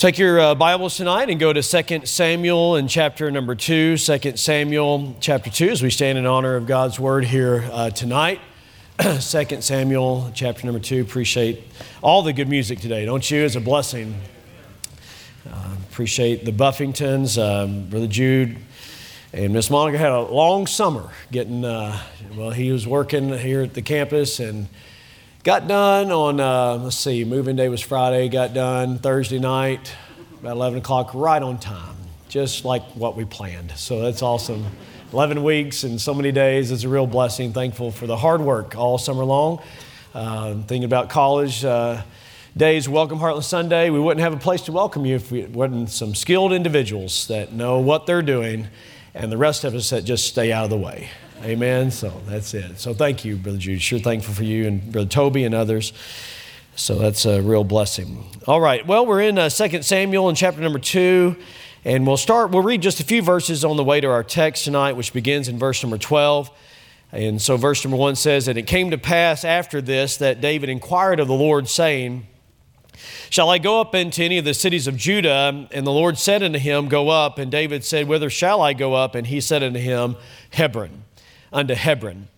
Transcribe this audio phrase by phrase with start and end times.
[0.00, 3.98] Take your uh, Bibles tonight and go to 2 Samuel in chapter number 2.
[3.98, 8.40] 2 Samuel chapter 2 as we stand in honor of God's word here uh, tonight.
[8.98, 11.02] 2 Samuel chapter number 2.
[11.02, 11.64] Appreciate
[12.00, 13.44] all the good music today, don't you?
[13.44, 14.18] It's a blessing.
[15.46, 18.56] Uh, appreciate the Buffingtons, um, Brother Jude.
[19.34, 22.00] And Miss Monica had a long summer getting, uh,
[22.34, 24.66] well, he was working here at the campus and
[25.42, 29.90] Got done on, uh, let's see, moving day was Friday, got done Thursday night,
[30.38, 31.96] about 11 o'clock, right on time,
[32.28, 33.70] just like what we planned.
[33.70, 34.66] So that's awesome.
[35.14, 37.54] 11 weeks and so many days is a real blessing.
[37.54, 39.62] Thankful for the hard work all summer long.
[40.12, 42.02] Uh, thinking about college uh,
[42.54, 45.88] days, Welcome Heartland Sunday, we wouldn't have a place to welcome you if we wasn't
[45.88, 48.68] some skilled individuals that know what they're doing
[49.14, 51.08] and the rest of us that just stay out of the way.
[51.42, 51.90] Amen.
[51.90, 52.78] So that's it.
[52.78, 53.80] So thank you, Brother Jude.
[53.80, 55.94] Sure thankful for you and Brother Toby and others.
[56.76, 58.24] So that's a real blessing.
[58.46, 58.86] All right.
[58.86, 61.36] Well, we're in uh, 2 Samuel in chapter number 2.
[61.82, 64.64] And we'll start, we'll read just a few verses on the way to our text
[64.64, 66.50] tonight, which begins in verse number 12.
[67.10, 70.68] And so, verse number 1 says, And it came to pass after this that David
[70.68, 72.26] inquired of the Lord, saying,
[73.30, 75.68] Shall I go up into any of the cities of Judah?
[75.72, 77.38] And the Lord said unto him, Go up.
[77.38, 79.14] And David said, Whither shall I go up?
[79.14, 80.16] And he said unto him,
[80.50, 80.99] Hebron
[81.52, 82.28] unto Hebron.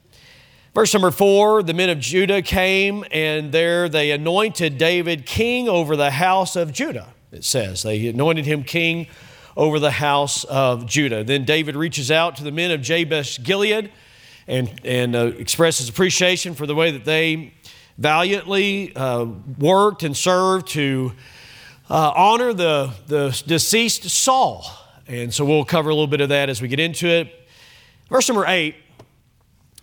[0.75, 5.97] Verse number four the men of Judah came, and there they anointed David king over
[5.97, 7.83] the house of Judah, it says.
[7.83, 9.09] They anointed him king
[9.57, 11.25] over the house of Judah.
[11.25, 13.93] Then David reaches out to the men of Jabesh Gilead
[14.47, 17.53] and, and uh, expresses appreciation for the way that they
[17.99, 19.27] valiantly uh,
[19.59, 21.13] worked and served to
[21.91, 24.65] uh, honor the, the deceased Saul.
[25.07, 27.47] And so we'll cover a little bit of that as we get into it.
[28.09, 28.77] Verse number eight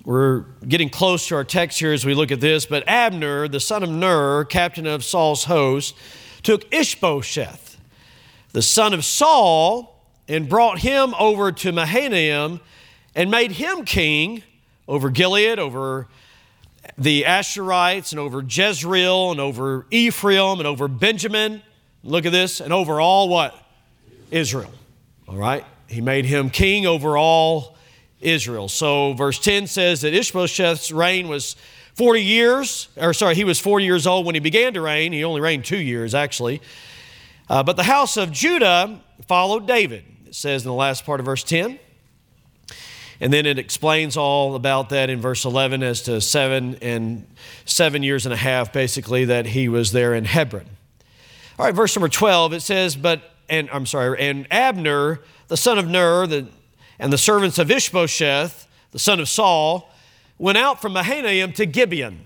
[0.09, 3.59] we're getting close to our text here as we look at this, but Abner, the
[3.59, 5.95] son of Ner, captain of Saul's host,
[6.41, 7.77] took Ishbosheth,
[8.52, 12.59] the son of Saul, and brought him over to Mahanaim
[13.13, 14.41] and made him king
[14.87, 16.08] over Gilead, over
[16.97, 21.61] the Ashurites, and over Jezreel, and over Ephraim, and over Benjamin.
[22.03, 23.55] Look at this, and over all what?
[24.31, 24.71] Israel.
[25.27, 25.64] All right?
[25.86, 27.77] He made him king over all
[28.21, 28.67] Israel.
[28.67, 31.55] So, verse 10 says that Ishbosheth's reign was
[31.93, 35.11] 40 years, or sorry, he was 40 years old when he began to reign.
[35.11, 36.61] He only reigned two years, actually.
[37.49, 41.25] Uh, but the house of Judah followed David, it says in the last part of
[41.25, 41.79] verse 10.
[43.21, 47.27] And then it explains all about that in verse 11 as to seven and
[47.65, 50.67] seven years and a half, basically, that he was there in Hebron.
[51.58, 55.19] All right, verse number 12, it says, but, and I'm sorry, and Abner,
[55.49, 56.47] the son of Ner, the
[56.99, 59.89] and the servants of Ishbosheth, the son of Saul,
[60.37, 62.26] went out from Mahanaim to Gibeon.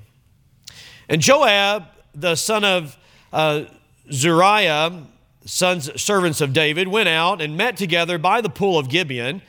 [1.08, 1.86] And Joab,
[2.16, 2.98] the son of
[3.32, 3.66] uh,
[4.12, 5.04] Zeruiah,
[5.46, 9.42] sons, servants of David, went out and met together by the pool of Gibeon.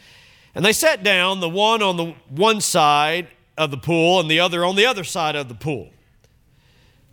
[0.54, 4.40] And they sat down, the one on the one side of the pool and the
[4.40, 5.90] other on the other side of the pool.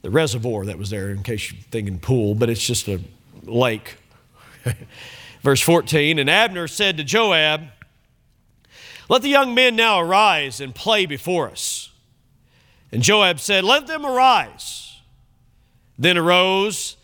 [0.01, 2.99] The reservoir that was there, in case you're thinking pool, but it's just a
[3.43, 3.97] lake.
[5.43, 7.67] Verse 14 And Abner said to Joab,
[9.11, 11.89] let the young men now arise and play before us.
[12.93, 15.01] And Joab said, Let them arise.
[15.99, 16.95] Then arose,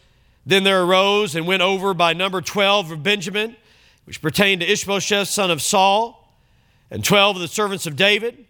[0.46, 3.57] then there arose and went over by number 12 of Benjamin,
[4.06, 6.34] which pertained to Ishbosheth, son of Saul,
[6.90, 8.46] and 12 of the servants of David.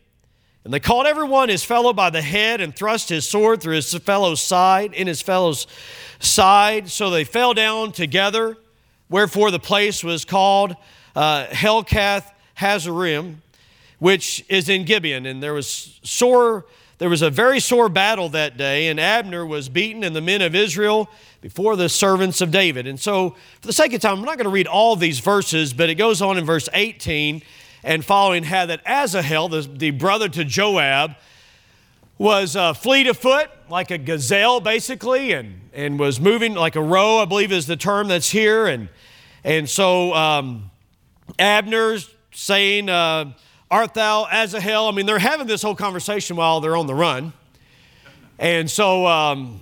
[0.63, 3.77] And they called every one his fellow by the head and thrust his sword through
[3.77, 5.65] his fellow's side, in his fellow's
[6.19, 6.91] side.
[6.91, 8.55] So they fell down together,
[9.09, 10.75] wherefore the place was called
[11.15, 13.37] uh, Helkath Hazarim
[13.99, 15.25] which is in Gibeon.
[15.25, 16.65] And there was sore,
[16.97, 20.41] there was a very sore battle that day, and Abner was beaten, and the men
[20.41, 21.09] of Israel
[21.41, 22.87] before the servants of David.
[22.87, 23.31] And so,
[23.61, 25.95] for the sake of time, I'm not going to read all these verses, but it
[25.95, 27.41] goes on in verse 18
[27.83, 31.15] and following how that Asahel, the, the brother to Joab,
[32.17, 36.81] was uh, fleet of foot, like a gazelle, basically, and, and was moving like a
[36.81, 38.65] roe, I believe is the term that's here.
[38.65, 38.89] And,
[39.43, 40.71] and so um,
[41.37, 43.33] Abner's saying, uh,
[43.69, 44.87] Art thou Asahel?
[44.87, 47.33] I mean, they're having this whole conversation while they're on the run.
[48.39, 49.59] And so, um,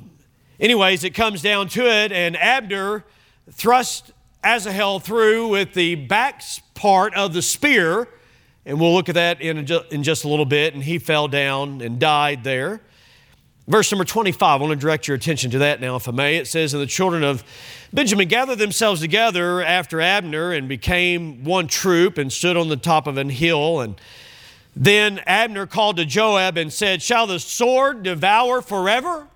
[0.59, 3.03] anyways, it comes down to it, and Abner
[3.51, 4.11] thrust
[4.43, 6.43] Asahel through with the back
[6.75, 8.07] part of the spear,
[8.63, 9.57] and we'll look at that in,
[9.89, 12.81] in just a little bit, and he fell down and died there.
[13.67, 16.37] Verse number 25, I want to direct your attention to that now, if I may.
[16.37, 17.43] It says, And the children of
[17.91, 23.07] Benjamin gathered themselves together after Abner and became one troop and stood on the top
[23.07, 23.81] of an hill.
[23.81, 23.99] And
[24.75, 29.27] then Abner called to Joab and said, Shall the sword devour forever?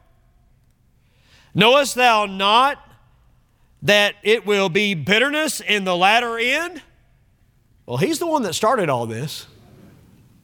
[1.56, 2.78] Knowest thou not
[3.82, 6.84] that it will be bitterness in the latter end?
[7.88, 9.48] Well, he's the one that started all this.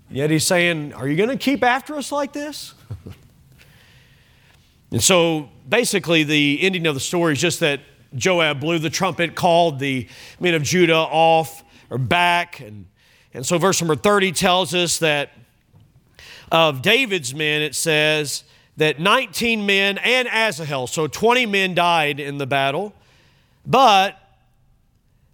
[0.09, 2.73] Yet he's saying, Are you going to keep after us like this?
[4.91, 7.81] And so basically, the ending of the story is just that
[8.15, 10.07] Joab blew the trumpet, called the
[10.39, 12.59] men of Judah off or back.
[12.59, 12.85] And,
[13.33, 15.31] and so, verse number 30 tells us that
[16.51, 18.43] of David's men, it says
[18.77, 22.93] that 19 men and Asahel, so 20 men died in the battle.
[23.65, 24.17] But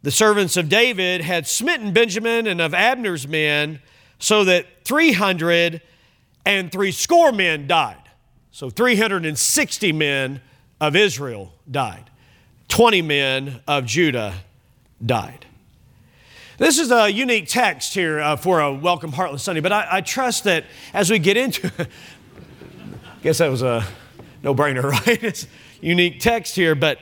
[0.04, 3.82] the servants of David had smitten Benjamin and of Abner's men,
[4.20, 5.82] so that 300
[6.46, 8.01] and three score men died.
[8.52, 10.42] So 360 men
[10.80, 12.10] of Israel died.
[12.68, 14.34] 20 men of Judah
[15.04, 15.46] died.
[16.58, 20.02] This is a unique text here uh, for a Welcome Heartless Sunday, but I, I
[20.02, 21.72] trust that as we get into
[23.22, 23.86] guess that was a
[24.44, 25.24] no brainer, right?
[25.24, 25.48] It's
[25.80, 26.98] unique text here, but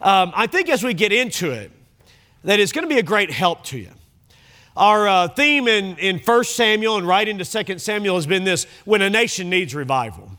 [0.00, 1.70] um, I think as we get into it,
[2.44, 3.90] that it's going to be a great help to you.
[4.76, 8.66] Our uh, theme in, in 1 Samuel and right into 2 Samuel has been this
[8.84, 10.30] when a nation needs revival.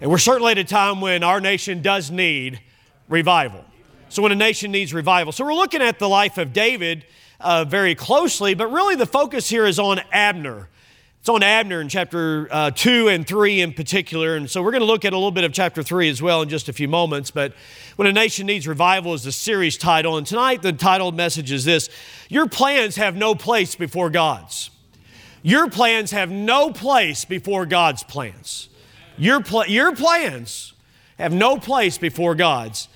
[0.00, 2.60] And we're certainly at a time when our nation does need
[3.08, 3.64] revival.
[4.08, 5.32] So, when a nation needs revival.
[5.32, 7.06] So, we're looking at the life of David
[7.40, 10.68] uh, very closely, but really the focus here is on Abner.
[11.26, 14.36] It's on Abner in chapter uh, 2 and 3 in particular.
[14.36, 16.42] And so we're going to look at a little bit of chapter 3 as well
[16.42, 17.32] in just a few moments.
[17.32, 17.52] But
[17.96, 20.18] When a Nation Needs Revival is the series title.
[20.18, 21.88] And tonight the title message is this
[22.28, 24.70] Your plans have no place before God's.
[25.42, 28.68] Your plans have no place before God's plans.
[29.18, 30.74] Your, pl- your plans
[31.18, 32.88] have no place before God's.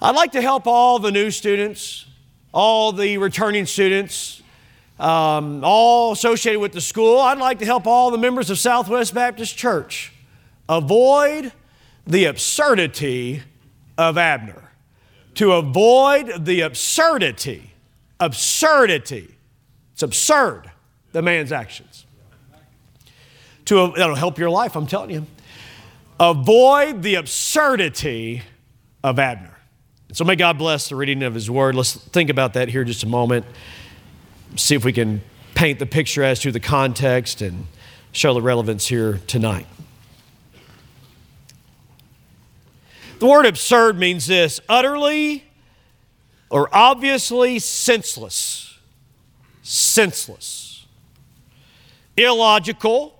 [0.00, 2.06] I'd like to help all the new students,
[2.52, 4.42] all the returning students,
[4.98, 7.18] um, all associated with the school.
[7.18, 10.12] I'd like to help all the members of Southwest Baptist Church
[10.68, 11.52] avoid
[12.06, 13.42] the absurdity
[13.98, 14.70] of Abner.
[15.34, 17.72] To avoid the absurdity,
[18.18, 19.36] absurdity.
[19.92, 20.70] It's absurd,
[21.12, 21.89] the man's actions.
[23.66, 25.26] To, that'll help your life, I'm telling you.
[26.18, 28.42] Avoid the absurdity
[29.02, 29.56] of Abner.
[30.12, 31.74] So may God bless the reading of his word.
[31.74, 33.46] Let's think about that here just a moment
[34.56, 35.22] see if we can
[35.54, 37.66] paint the picture as to the context and
[38.12, 39.66] show the relevance here tonight.
[43.18, 45.44] The word absurd means this utterly
[46.48, 48.78] or obviously senseless,
[49.62, 50.86] senseless,
[52.16, 53.19] illogical,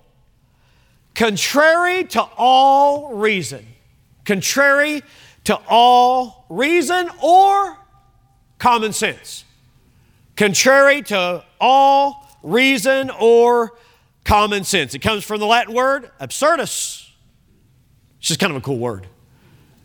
[1.21, 3.65] contrary to all reason,
[4.25, 5.03] contrary
[5.43, 7.77] to all reason or
[8.57, 9.45] common sense
[10.41, 13.77] contrary to all reason or
[14.23, 14.95] common sense.
[14.95, 17.09] It comes from the Latin word absurdus.
[18.17, 19.05] It's just kind of a cool word.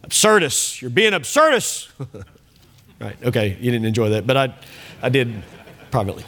[0.03, 0.81] Absurdus.
[0.81, 1.91] You're being absurdus.
[3.01, 4.55] right, okay, you didn't enjoy that, but I,
[5.03, 5.43] I did
[5.91, 6.25] privately.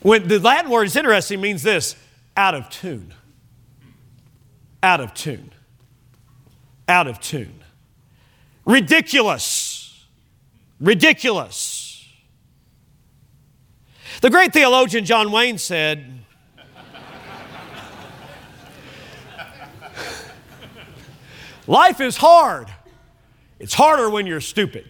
[0.00, 1.94] When the Latin word is interesting, means this
[2.36, 3.14] out of tune.
[4.82, 5.52] Out of tune.
[6.88, 7.62] Out of tune.
[8.64, 10.06] Ridiculous.
[10.80, 11.82] Ridiculous
[14.22, 16.20] the great theologian John Wayne said,
[21.66, 22.68] Life is hard.
[23.58, 24.88] It's harder when you're stupid.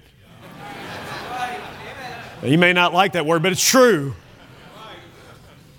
[2.42, 4.14] You may not like that word, but it's true.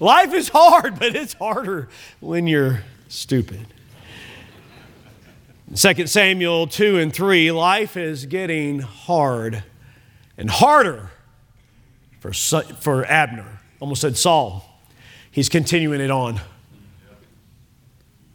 [0.03, 1.87] Life is hard, but it's harder
[2.19, 3.67] when you're stupid.
[5.73, 9.63] 2 Samuel 2 and 3, life is getting hard
[10.37, 11.09] and harder
[12.19, 13.61] for, for Abner.
[13.79, 14.65] Almost said Saul.
[15.31, 16.41] He's continuing it on.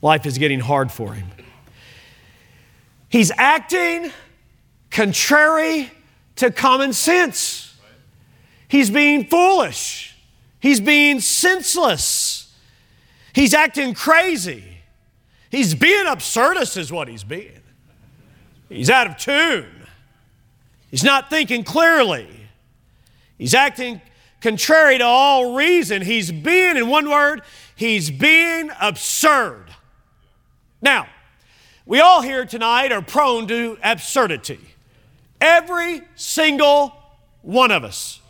[0.00, 1.28] Life is getting hard for him.
[3.10, 4.10] He's acting
[4.90, 5.90] contrary
[6.36, 7.76] to common sense.
[8.68, 10.07] He's being foolish.
[10.60, 12.52] He's being senseless.
[13.32, 14.64] He's acting crazy.
[15.50, 17.60] He's being absurdist, is what he's being.
[18.68, 19.86] He's out of tune.
[20.90, 22.28] He's not thinking clearly.
[23.38, 24.00] He's acting
[24.40, 26.02] contrary to all reason.
[26.02, 27.42] He's being, in one word,
[27.76, 29.66] he's being absurd.
[30.82, 31.08] Now,
[31.86, 34.60] we all here tonight are prone to absurdity.
[35.40, 36.94] Every single
[37.42, 38.20] one of us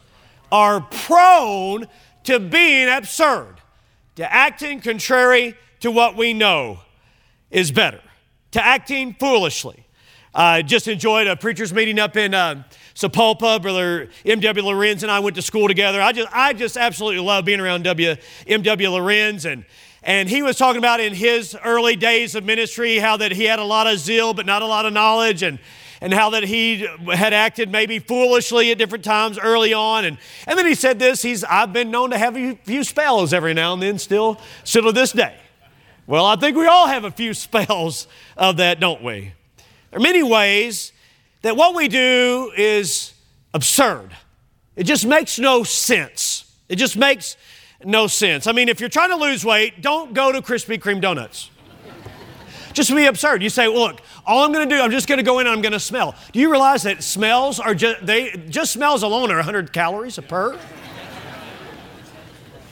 [0.52, 1.86] are prone
[2.28, 3.54] to being absurd,
[4.16, 6.78] to acting contrary to what we know
[7.50, 8.02] is better,
[8.50, 9.86] to acting foolishly.
[10.34, 13.62] I uh, just enjoyed a preacher's meeting up in uh, Sapulpa.
[13.62, 14.66] Brother M.W.
[14.66, 16.02] Lorenz and I went to school together.
[16.02, 18.14] I just, I just absolutely love being around W.
[18.46, 18.90] M.W.
[18.90, 19.46] Lorenz.
[19.46, 19.64] And,
[20.02, 23.58] and he was talking about in his early days of ministry how that he had
[23.58, 25.42] a lot of zeal but not a lot of knowledge.
[25.42, 25.58] And,
[26.00, 30.04] and how that he had acted maybe foolishly at different times early on.
[30.04, 33.32] And, and then he said this, he's, I've been known to have a few spells
[33.32, 35.36] every now and then still, still to this day.
[36.06, 39.32] Well, I think we all have a few spells of that, don't we?
[39.90, 40.92] There are many ways
[41.42, 43.14] that what we do is
[43.54, 44.10] absurd.
[44.76, 46.44] It just makes no sense.
[46.68, 47.36] It just makes
[47.84, 48.46] no sense.
[48.46, 51.50] I mean, if you're trying to lose weight, don't go to Krispy Kreme donuts.
[52.72, 53.42] just be absurd.
[53.42, 55.54] You say, look, all I'm going to do, I'm just going to go in and
[55.54, 56.14] I'm going to smell.
[56.32, 60.22] Do you realize that smells are just, they, just smells alone are 100 calories a
[60.22, 60.58] per?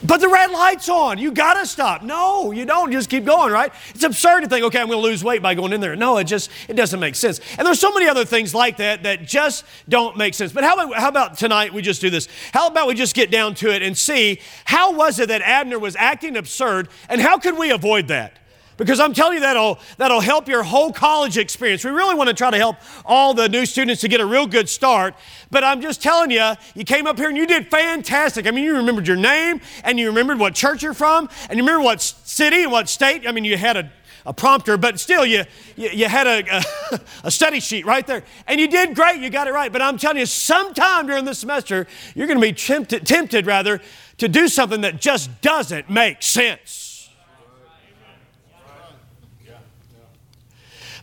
[0.03, 1.17] But the red light's on.
[1.17, 2.03] You got to stop.
[2.03, 2.91] No, you don't.
[2.91, 3.73] Just keep going, right?
[3.89, 5.95] It's absurd to think, okay, I'm going to lose weight by going in there.
[5.95, 7.41] No, it just it doesn't make sense.
[7.57, 10.53] And there's so many other things like that that just don't make sense.
[10.53, 12.27] But how about, how about tonight we just do this?
[12.53, 15.79] How about we just get down to it and see how was it that Abner
[15.79, 18.37] was acting absurd and how could we avoid that?
[18.77, 21.83] Because I'm telling you that'll, that'll help your whole college experience.
[21.83, 24.45] We really want to try to help all the new students to get a real
[24.45, 25.15] good start.
[25.49, 28.45] But I'm just telling you, you came up here and you did fantastic.
[28.45, 31.63] I mean, you remembered your name and you remembered what church you're from and you
[31.63, 33.27] remember what city and what state.
[33.27, 33.91] I mean, you had a,
[34.27, 35.43] a prompter, but still, you,
[35.75, 38.23] you, you had a, a, a study sheet right there.
[38.45, 39.73] And you did great, you got it right.
[39.73, 43.81] But I'm telling you, sometime during the semester, you're going to be tempted, tempted rather,
[44.19, 46.86] to do something that just doesn't make sense.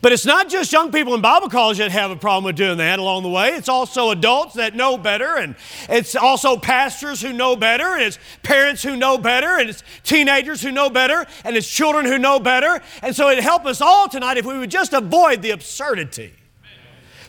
[0.04, 2.76] But it's not just young people in Bible college that have a problem with doing
[2.76, 3.52] that along the way.
[3.54, 5.56] It's also adults that know better, and
[5.88, 10.60] it's also pastors who know better, and it's parents who know better, and it's teenagers
[10.60, 12.82] who know better, and it's children who know better.
[13.00, 16.34] And so it'd help us all tonight if we would just avoid the absurdity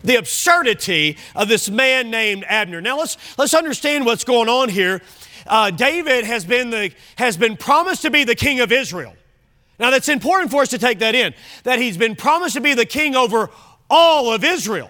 [0.03, 2.81] the absurdity of this man named Abner.
[2.81, 5.01] Now let's let's understand what's going on here.
[5.47, 9.15] Uh, David has been the has been promised to be the king of Israel.
[9.79, 12.73] Now, that's important for us to take that in, that he's been promised to be
[12.73, 13.49] the king over
[13.89, 14.89] all of Israel.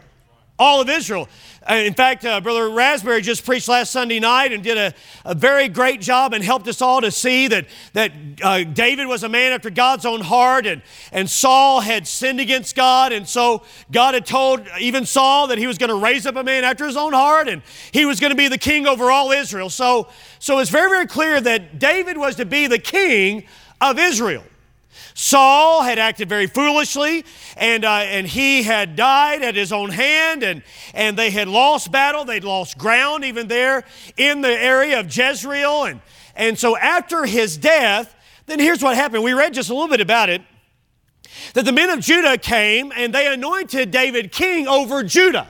[0.57, 1.27] All of Israel.
[1.69, 4.93] Uh, in fact, uh, Brother Raspberry just preached last Sunday night and did a,
[5.25, 8.11] a very great job and helped us all to see that, that
[8.43, 12.75] uh, David was a man after God's own heart and, and Saul had sinned against
[12.75, 13.11] God.
[13.11, 16.43] And so God had told even Saul that he was going to raise up a
[16.43, 19.31] man after his own heart and he was going to be the king over all
[19.31, 19.71] Israel.
[19.71, 23.45] So, so it's very, very clear that David was to be the king
[23.81, 24.43] of Israel.
[25.13, 27.25] Saul had acted very foolishly,
[27.57, 30.61] and, uh, and he had died at his own hand, and,
[30.93, 32.25] and they had lost battle.
[32.25, 33.85] They'd lost ground even there
[34.17, 35.85] in the area of Jezreel.
[35.85, 36.01] And,
[36.35, 39.23] and so after his death, then here's what happened.
[39.23, 40.41] We read just a little bit about it
[41.53, 45.49] that the men of Judah came and they anointed David king over Judah.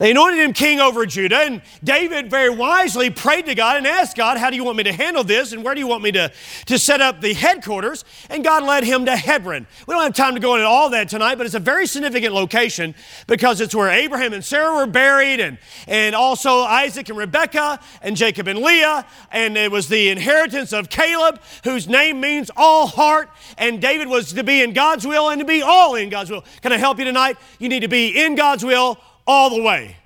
[0.00, 4.16] They anointed him king over Judah, and David very wisely prayed to God and asked
[4.16, 6.10] God, How do you want me to handle this, and where do you want me
[6.12, 6.32] to,
[6.66, 8.06] to set up the headquarters?
[8.30, 9.66] And God led him to Hebron.
[9.86, 12.32] We don't have time to go into all that tonight, but it's a very significant
[12.32, 12.94] location
[13.26, 18.16] because it's where Abraham and Sarah were buried, and, and also Isaac and Rebekah, and
[18.16, 23.28] Jacob and Leah, and it was the inheritance of Caleb, whose name means all heart,
[23.58, 26.42] and David was to be in God's will and to be all in God's will.
[26.62, 27.36] Can I help you tonight?
[27.58, 28.98] You need to be in God's will
[29.30, 29.96] all the way.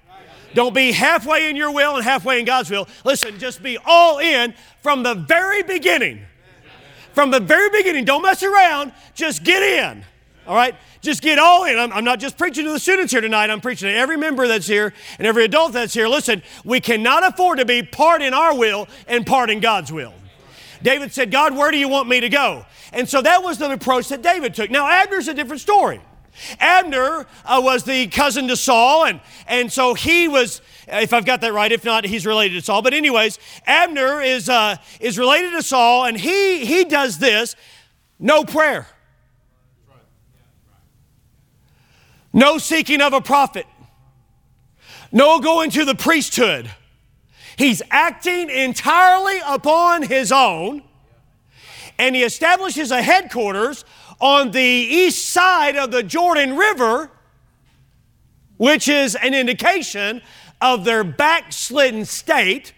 [0.52, 2.86] Don't be halfway in your will and halfway in God's will.
[3.04, 6.20] Listen, just be all in from the very beginning.
[7.12, 8.04] From the very beginning.
[8.04, 8.92] Don't mess around.
[9.14, 10.04] Just get in.
[10.46, 10.76] All right?
[11.00, 11.78] Just get all in.
[11.78, 13.50] I'm, I'm, not just preaching to the students here tonight.
[13.50, 16.06] I'm preaching to every member that's here and every adult that's here.
[16.06, 20.12] Listen, we cannot afford to be part in our will and part in God's will.
[20.82, 22.66] David said, God, where do you want me to go?
[22.92, 24.70] And so that was the approach that David took.
[24.70, 26.00] Now, Abner's a different story.
[26.58, 31.40] Abner uh, was the cousin to Saul, and, and so he was, if I've got
[31.42, 32.82] that right, if not, he's related to Saul.
[32.82, 37.56] But, anyways, Abner is, uh, is related to Saul, and he, he does this
[38.18, 38.86] no prayer,
[42.32, 43.66] no seeking of a prophet,
[45.12, 46.70] no going to the priesthood.
[47.56, 50.82] He's acting entirely upon his own,
[51.98, 53.84] and he establishes a headquarters
[54.20, 57.10] on the east side of the Jordan River,
[58.56, 60.22] which is an indication
[60.60, 62.72] of their backslidden state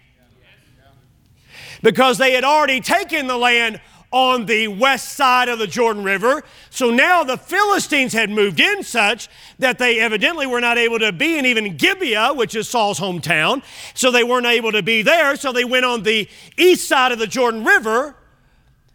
[1.81, 3.79] because they had already taken the land
[4.11, 6.43] on the west side of the Jordan River.
[6.69, 9.27] So now the Philistines had moved in such
[9.59, 13.63] that they evidently were not able to be in even Gibeah, which is Saul's hometown.
[13.93, 15.35] So they weren't able to be there.
[15.35, 16.27] So they went on the
[16.57, 18.15] east side of the Jordan River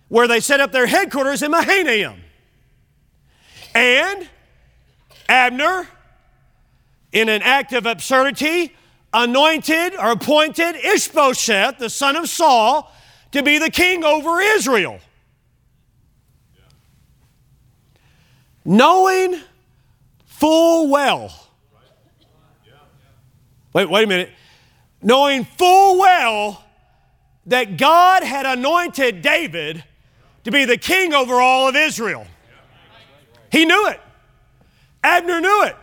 [0.09, 2.23] where they set up their headquarters in Mahanaim.
[3.75, 4.29] And
[5.29, 5.89] Abner,
[7.13, 8.75] in an act of absurdity,
[9.13, 12.93] anointed or appointed Ishbosheth, the son of Saul,
[13.33, 15.01] to be the king over Israel.
[18.65, 19.41] knowing
[20.25, 21.39] full well.
[23.73, 24.31] Wait, wait a minute.
[25.01, 26.63] Knowing full well
[27.47, 29.83] that God had anointed David
[30.45, 32.27] to be the king over all of Israel.
[33.53, 34.01] He knew it.
[35.05, 35.77] Abner knew it.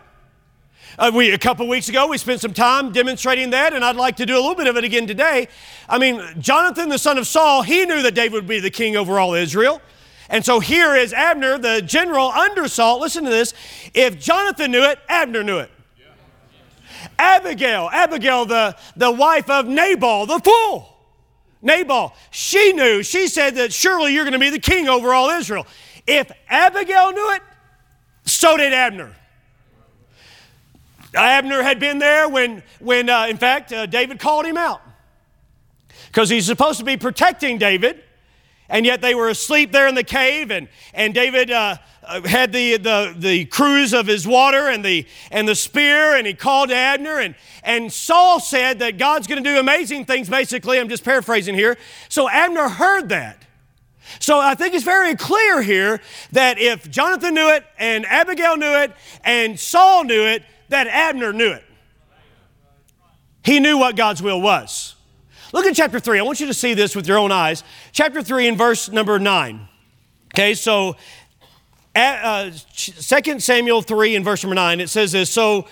[0.98, 4.16] Uh, we, a couple weeks ago, we spent some time demonstrating that, and I'd like
[4.16, 5.46] to do a little bit of it again today.
[5.88, 8.96] I mean, Jonathan, the son of Saul, he knew that David would be the king
[8.96, 9.80] over all Israel.
[10.28, 13.00] And so here is Abner, the general under Saul.
[13.00, 13.54] Listen to this.
[13.94, 15.70] If Jonathan knew it, Abner knew it.
[17.18, 20.88] Abigail, Abigail, the, the wife of Nabal, the fool.
[21.62, 25.30] Nabal, she knew, she said that surely you're going to be the king over all
[25.30, 25.66] Israel.
[26.06, 27.42] If Abigail knew it,
[28.24, 29.14] so did Abner.
[31.14, 34.80] Abner had been there when, when uh, in fact, uh, David called him out
[36.06, 38.02] because he's supposed to be protecting David,
[38.68, 42.52] and yet they were asleep there in the cave, and, and David uh, uh had
[42.52, 46.70] the, the, the cruse of his water and the, and the spear, and he called
[46.70, 47.34] Abner, and,
[47.64, 50.78] and Saul said that God's going to do amazing things, basically.
[50.78, 51.76] I'm just paraphrasing here.
[52.08, 53.44] So Abner heard that.
[54.18, 56.00] So I think it's very clear here
[56.32, 58.92] that if Jonathan knew it, and Abigail knew it,
[59.24, 61.64] and Saul knew it, that Abner knew it.
[63.44, 64.94] He knew what God's will was.
[65.52, 66.18] Look at chapter 3.
[66.18, 67.64] I want you to see this with your own eyes.
[67.92, 69.68] Chapter 3 and verse number 9.
[70.32, 70.96] Okay, so
[71.96, 75.30] uh, 2 Samuel 3 and verse number 9, it says this.
[75.30, 75.66] So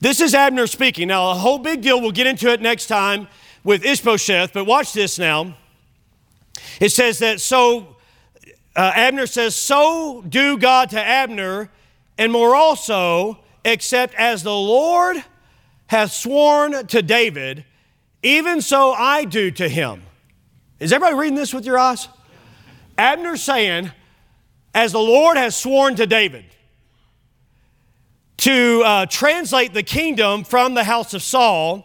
[0.00, 1.08] this is Abner speaking.
[1.08, 2.00] Now, a whole big deal.
[2.00, 3.26] We'll get into it next time
[3.64, 5.56] with Ishbosheth, but watch this now.
[6.80, 7.96] It says that so,
[8.76, 11.70] uh, Abner says, So do God to Abner,
[12.18, 15.22] and more also, except as the Lord
[15.86, 17.64] hath sworn to David,
[18.22, 20.02] even so I do to him.
[20.78, 22.08] Is everybody reading this with your eyes?
[22.96, 23.90] Abner saying,
[24.74, 26.44] as the Lord has sworn to David,
[28.38, 31.84] to uh, translate the kingdom from the house of Saul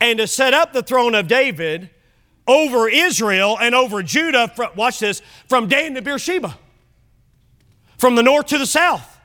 [0.00, 1.90] and to set up the throne of David
[2.46, 6.58] over Israel and over Judah, from, watch this, from Dan to Beersheba,
[7.98, 9.18] from the north to the south.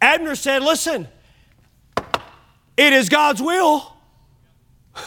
[0.00, 1.08] Abner said, Listen,
[2.76, 3.94] it is God's will.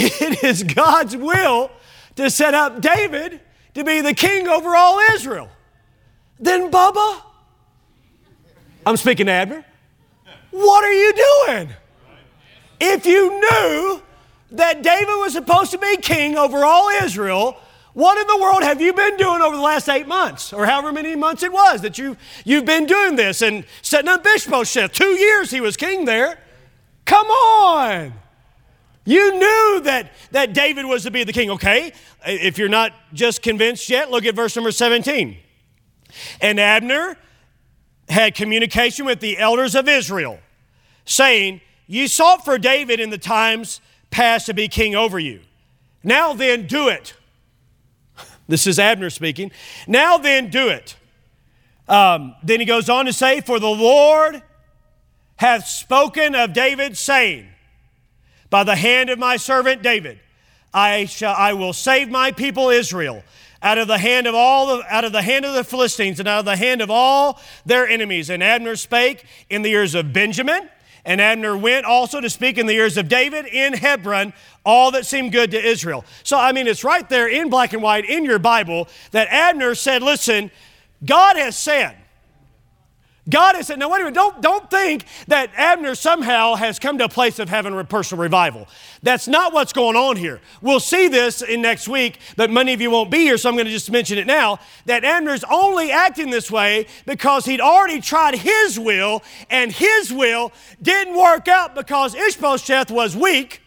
[0.00, 1.72] It is God's will
[2.14, 3.40] to set up David
[3.74, 5.48] to be the king over all Israel.
[6.38, 7.20] Then, Bubba,
[8.86, 9.64] I'm speaking to Abner,
[10.50, 11.12] what are you
[11.46, 11.70] doing?
[12.80, 14.02] If you knew
[14.50, 17.56] that David was supposed to be king over all Israel,
[17.92, 20.92] what in the world have you been doing over the last eight months, or however
[20.92, 24.92] many months it was that you, you've been doing this and setting up Ishbosheth?
[24.92, 26.38] Two years he was king there.
[27.04, 28.12] Come on.
[29.04, 31.50] You knew that, that David was to be the king.
[31.50, 31.92] Okay,
[32.26, 35.36] if you're not just convinced yet, look at verse number 17.
[36.40, 37.16] And Abner
[38.08, 40.38] had communication with the elders of Israel,
[41.04, 43.80] saying, Ye sought for David in the times
[44.10, 45.40] past to be king over you.
[46.02, 47.14] Now then, do it.
[48.48, 49.52] This is Abner speaking.
[49.86, 50.96] Now then, do it.
[51.86, 54.42] Um, then he goes on to say, For the Lord
[55.36, 57.46] hath spoken of David, saying,
[58.48, 60.18] By the hand of my servant David,
[60.72, 63.22] I, shall, I will save my people Israel
[63.62, 66.28] out of the hand of all the, out of the hand of the Philistines and
[66.28, 68.30] out of the hand of all their enemies.
[68.30, 70.68] And Abner spake in the ears of Benjamin
[71.08, 75.06] and Abner went also to speak in the ears of David in Hebron all that
[75.06, 76.04] seemed good to Israel.
[76.22, 79.74] So, I mean, it's right there in black and white in your Bible that Abner
[79.74, 80.50] said, Listen,
[81.02, 81.96] God has said,
[83.28, 86.98] God has said, now wait a minute, don't, don't think that Abner somehow has come
[86.98, 88.66] to a place of having a personal revival.
[89.02, 90.40] That's not what's going on here.
[90.62, 93.54] We'll see this in next week, but many of you won't be here, so I'm
[93.54, 94.60] going to just mention it now.
[94.86, 100.52] That Abner's only acting this way because he'd already tried his will, and his will
[100.80, 103.62] didn't work out because Ishbosheth was weak.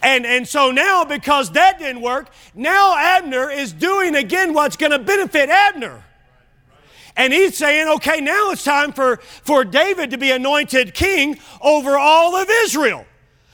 [0.00, 4.92] And, and so now, because that didn't work, now Abner is doing again what's going
[4.92, 6.04] to benefit Abner.
[7.18, 11.98] And he's saying, okay, now it's time for, for David to be anointed king over
[11.98, 13.04] all of Israel.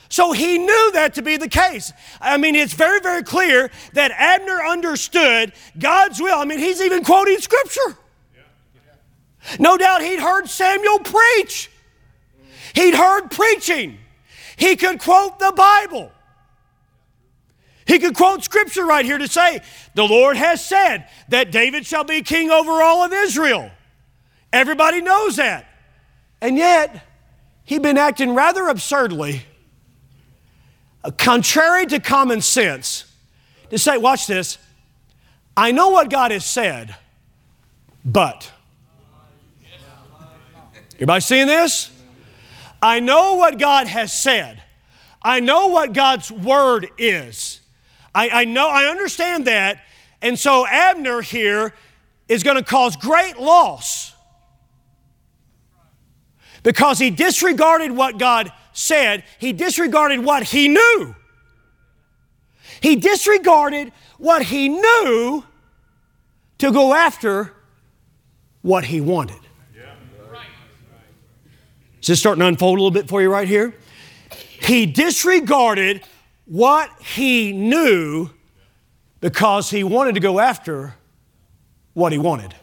[0.07, 1.91] So he knew that to be the case.
[2.21, 6.37] I mean, it's very, very clear that Abner understood God's will.
[6.37, 7.97] I mean, he's even quoting scripture.
[9.59, 11.71] No doubt he'd heard Samuel preach,
[12.75, 13.97] he'd heard preaching,
[14.57, 16.11] he could quote the Bible.
[17.85, 19.61] He could quote scripture right here to say,
[19.93, 23.69] The Lord has said that David shall be king over all of Israel.
[24.51, 25.67] Everybody knows that.
[26.41, 27.05] And yet,
[27.63, 29.43] he'd been acting rather absurdly,
[31.03, 33.05] uh, contrary to common sense,
[33.69, 34.57] to say, Watch this,
[35.55, 36.95] I know what God has said,
[38.03, 38.51] but.
[40.95, 41.91] Everybody seeing this?
[42.81, 44.61] I know what God has said.
[45.21, 47.59] I know what God's word is.
[48.15, 49.83] I, I know, I understand that.
[50.21, 51.73] And so Abner here
[52.27, 54.13] is going to cause great loss
[56.63, 61.15] because he disregarded what God said, he disregarded what he knew.
[62.81, 65.43] He disregarded what he knew
[66.57, 67.53] to go after
[68.61, 69.39] what he wanted.
[72.01, 73.73] Is this starting to unfold a little bit for you right here?
[74.61, 76.03] He disregarded
[76.45, 78.29] what he knew
[79.19, 80.95] because he wanted to go after
[81.93, 82.53] what he wanted.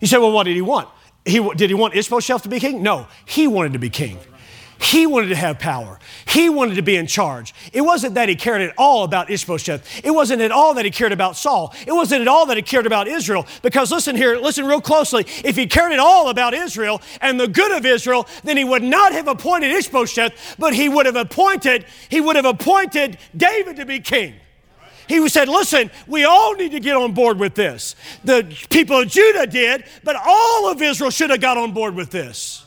[0.00, 0.88] He said, Well, what did he want?
[1.24, 2.82] He, did he want Ishbosheth to be king?
[2.82, 4.18] No, he wanted to be king.
[4.80, 5.98] He wanted to have power.
[6.26, 7.52] He wanted to be in charge.
[7.72, 10.04] It wasn't that he cared at all about Ishbosheth.
[10.04, 11.74] It wasn't at all that he cared about Saul.
[11.86, 13.46] It wasn't at all that he cared about Israel.
[13.62, 15.24] Because listen here, listen real closely.
[15.44, 18.84] If he cared at all about Israel and the good of Israel, then he would
[18.84, 23.86] not have appointed Ishbosheth, but he would have appointed, he would have appointed David to
[23.86, 24.34] be king.
[25.08, 27.96] He said, Listen, we all need to get on board with this.
[28.24, 32.10] The people of Judah did, but all of Israel should have got on board with
[32.10, 32.66] this.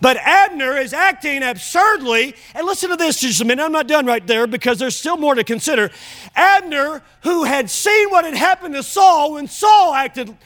[0.00, 2.34] But Abner is acting absurdly.
[2.54, 3.62] And listen to this just a minute.
[3.62, 5.90] I'm not done right there because there's still more to consider.
[6.36, 10.36] Abner, who had seen what had happened to Saul when Saul acted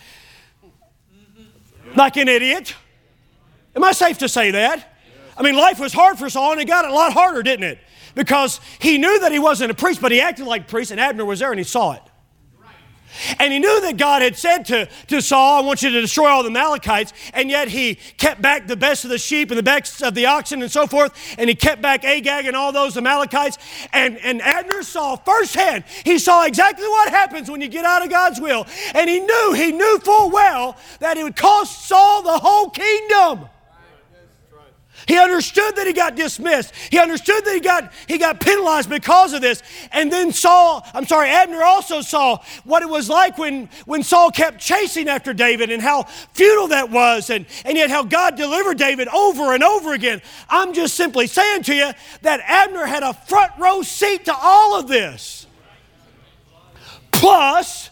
[1.94, 2.74] like an idiot.
[3.76, 4.96] Am I safe to say that?
[5.36, 7.78] I mean, life was hard for Saul and it got a lot harder, didn't it?
[8.14, 11.00] Because he knew that he wasn't a priest, but he acted like a priest, and
[11.00, 12.02] Abner was there and he saw it.
[13.38, 16.28] And he knew that God had said to, to Saul, I want you to destroy
[16.28, 17.12] all the Amalekites.
[17.34, 20.26] And yet he kept back the best of the sheep and the best of the
[20.26, 21.34] oxen and so forth.
[21.38, 23.58] And he kept back Agag and all those Amalekites.
[23.92, 28.10] And, and Abner saw firsthand, he saw exactly what happens when you get out of
[28.10, 28.66] God's will.
[28.94, 33.48] And he knew, he knew full well that it would cost Saul the whole kingdom.
[35.06, 36.74] He understood that he got dismissed.
[36.90, 39.62] He understood that he got, he got penalized because of this.
[39.90, 44.30] And then Saul, I'm sorry, Abner also saw what it was like when, when Saul
[44.30, 48.78] kept chasing after David and how futile that was, and, and yet how God delivered
[48.78, 50.22] David over and over again.
[50.48, 51.90] I'm just simply saying to you
[52.22, 55.46] that Abner had a front row seat to all of this.
[57.10, 57.90] Plus,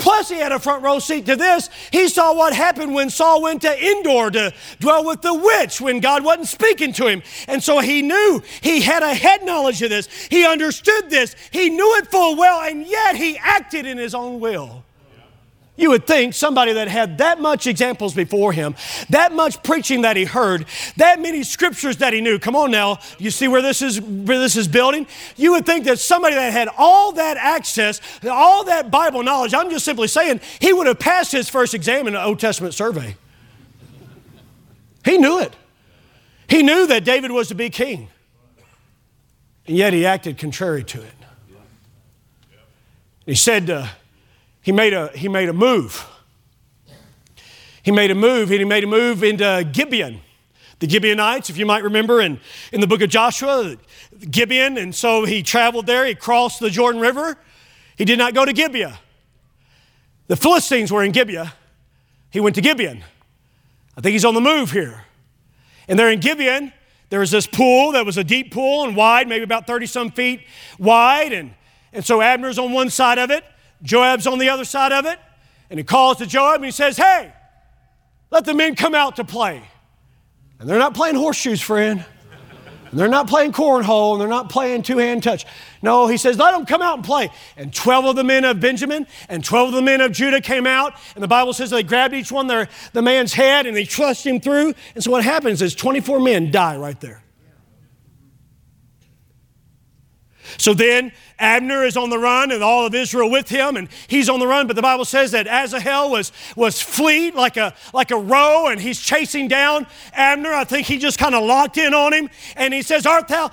[0.00, 1.68] Plus, he had a front row seat to this.
[1.92, 6.00] He saw what happened when Saul went to Endor to dwell with the witch when
[6.00, 7.22] God wasn't speaking to him.
[7.46, 10.08] And so he knew, he had a head knowledge of this.
[10.28, 11.36] He understood this.
[11.50, 14.84] He knew it full well, and yet he acted in his own will.
[15.80, 18.74] You would think somebody that had that much examples before him,
[19.08, 20.66] that much preaching that he heard,
[20.98, 22.38] that many scriptures that he knew.
[22.38, 25.06] Come on now, you see where this is where this is building?
[25.36, 29.70] You would think that somebody that had all that access, all that Bible knowledge, I'm
[29.70, 33.16] just simply saying, he would have passed his first exam in an Old Testament survey.
[35.02, 35.56] He knew it.
[36.46, 38.10] He knew that David was to be king.
[39.66, 41.14] And yet he acted contrary to it.
[43.24, 43.86] He said, uh,
[44.62, 46.06] he made a, he made a move.
[47.82, 50.20] He made a move, and he made a move into Gibeon.
[50.80, 52.40] The Gibeonites, if you might remember in,
[52.72, 53.76] in the book of Joshua,
[54.30, 57.36] Gibeon, and so he traveled there, he crossed the Jordan River.
[57.96, 58.98] He did not go to Gibeah.
[60.26, 61.52] The Philistines were in Gibeah.
[62.30, 63.02] He went to Gibeon.
[63.96, 65.04] I think he's on the move here.
[65.88, 66.72] And there in Gibeon,
[67.10, 70.10] there was this pool that was a deep pool and wide, maybe about 30 some
[70.10, 70.42] feet
[70.78, 71.32] wide.
[71.32, 71.52] And,
[71.92, 73.44] and so Abner's on one side of it,
[73.82, 75.18] Joab's on the other side of it,
[75.70, 77.32] and he calls to Joab and he says, Hey,
[78.30, 79.62] let the men come out to play.
[80.58, 82.04] And they're not playing horseshoes, friend.
[82.90, 85.46] And they're not playing cornhole and they're not playing two hand touch.
[85.80, 87.30] No, he says, let them come out and play.
[87.56, 90.66] And 12 of the men of Benjamin and 12 of the men of Judah came
[90.66, 90.94] out.
[91.14, 94.26] And the Bible says they grabbed each one their, the man's head and they thrust
[94.26, 94.74] him through.
[94.94, 97.22] And so what happens is 24 men die right there.
[100.58, 104.28] So then Abner is on the run and all of Israel with him, and he's
[104.28, 104.66] on the run.
[104.66, 108.80] But the Bible says that Asahel was, was fleet like a, like a roe, and
[108.80, 110.52] he's chasing down Abner.
[110.52, 113.50] I think he just kind of locked in on him, and he says, Art thou.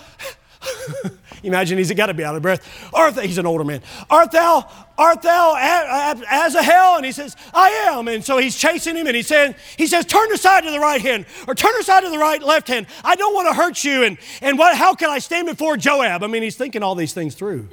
[1.43, 2.91] Imagine he's got to be out of breath.
[2.93, 3.82] Art thou, he's an older man.
[4.10, 4.67] Art thou,
[4.98, 6.98] art thou Asahel?
[6.98, 8.08] And he says, I am.
[8.08, 11.02] And so he's chasing him and he says, he says, turn aside to the right
[11.02, 12.88] hand or turn aside to the right left hand.
[13.04, 14.04] I don't want to hurt you.
[14.04, 16.24] And, and what, how can I stand before Joab?
[16.24, 17.70] I mean, he's thinking all these things through.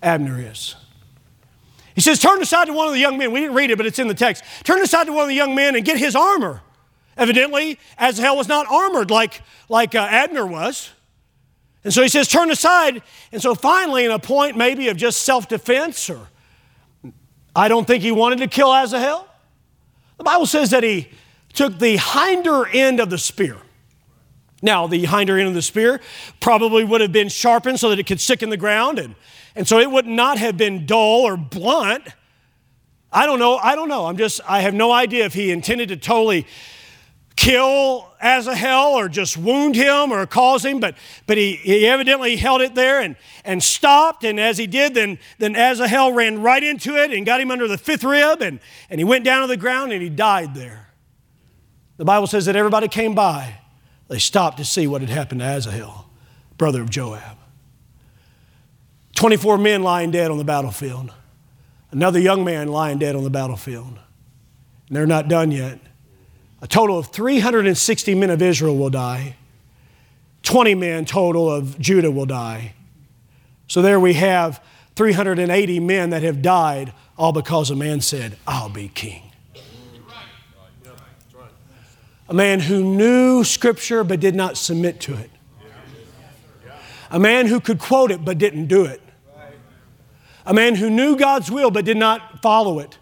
[0.00, 0.76] Abner is.
[1.96, 3.32] He says, turn aside to one of the young men.
[3.32, 4.44] We didn't read it, but it's in the text.
[4.62, 6.62] Turn aside to one of the young men and get his armor.
[7.18, 10.90] Evidently, Asahel was not armored like, like uh, Abner was.
[11.84, 13.02] And so he says, turn aside.
[13.32, 16.28] And so finally, in a point maybe of just self defense or
[17.54, 19.26] I don't think he wanted to kill Asahel.
[20.16, 21.08] The Bible says that he
[21.54, 23.56] took the hinder end of the spear.
[24.62, 26.00] Now, the hinder end of the spear
[26.40, 29.14] probably would have been sharpened so that it could stick in the ground, and,
[29.56, 32.08] and so it would not have been dull or blunt.
[33.12, 33.56] I don't know.
[33.56, 34.06] I don't know.
[34.06, 36.46] I'm just, I have no idea if he intended to totally
[37.38, 40.96] kill Asahel or just wound him or cause him, but,
[41.28, 44.24] but he, he evidently held it there and, and stopped.
[44.24, 47.68] And as he did, then, then Asahel ran right into it and got him under
[47.68, 48.58] the fifth rib, and,
[48.90, 50.88] and he went down to the ground and he died there.
[51.96, 53.60] The Bible says that everybody came by.
[54.08, 56.10] They stopped to see what had happened to Asahel,
[56.56, 57.38] brother of Joab.
[59.14, 61.12] 24 men lying dead on the battlefield.
[61.92, 63.96] Another young man lying dead on the battlefield.
[64.88, 65.78] And they're not done yet.
[66.60, 69.36] A total of 360 men of Israel will die.
[70.42, 72.74] 20 men total of Judah will die.
[73.68, 74.64] So there we have
[74.96, 79.22] 380 men that have died, all because a man said, I'll be king.
[82.28, 85.30] A man who knew Scripture but did not submit to it.
[87.10, 89.00] A man who could quote it but didn't do it.
[90.44, 92.98] A man who knew God's will but did not follow it.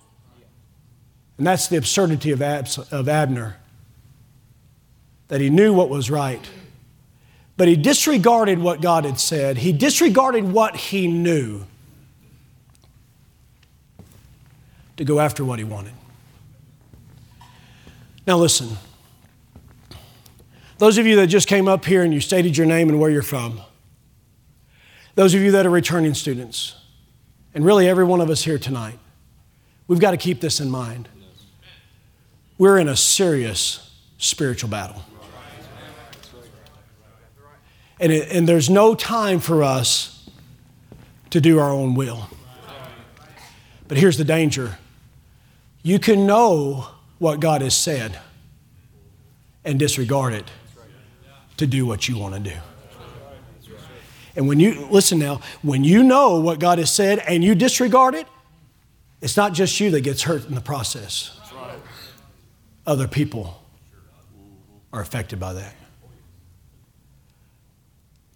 [1.38, 3.56] And that's the absurdity of, Abs- of Abner.
[5.28, 6.48] That he knew what was right,
[7.56, 9.58] but he disregarded what God had said.
[9.58, 11.64] He disregarded what he knew
[14.96, 15.92] to go after what he wanted.
[18.26, 18.76] Now, listen.
[20.78, 23.10] Those of you that just came up here and you stated your name and where
[23.10, 23.60] you're from,
[25.14, 26.76] those of you that are returning students,
[27.54, 28.98] and really every one of us here tonight,
[29.88, 31.08] we've got to keep this in mind.
[32.58, 35.02] We're in a serious spiritual battle.
[37.98, 40.28] And, it, and there's no time for us
[41.30, 42.28] to do our own will.
[43.88, 44.78] But here's the danger
[45.82, 46.88] you can know
[47.18, 48.18] what God has said
[49.64, 50.50] and disregard it
[51.56, 52.56] to do what you want to do.
[54.34, 58.14] And when you, listen now, when you know what God has said and you disregard
[58.14, 58.26] it,
[59.22, 61.35] it's not just you that gets hurt in the process
[62.86, 63.62] other people
[64.92, 65.74] are affected by that.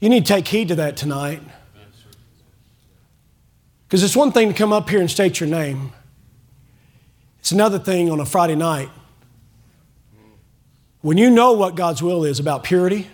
[0.01, 1.43] You need to take heed to that tonight.
[3.87, 5.93] Because it's one thing to come up here and state your name,
[7.39, 8.89] it's another thing on a Friday night.
[11.03, 13.09] When you know what God's will is about purity,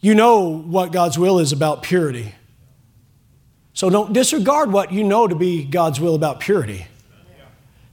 [0.00, 2.34] you know what God's will is about purity.
[3.74, 6.86] So don't disregard what you know to be God's will about purity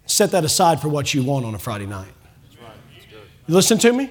[0.09, 2.11] set that aside for what you want on a Friday night.
[3.47, 4.09] You listen to me?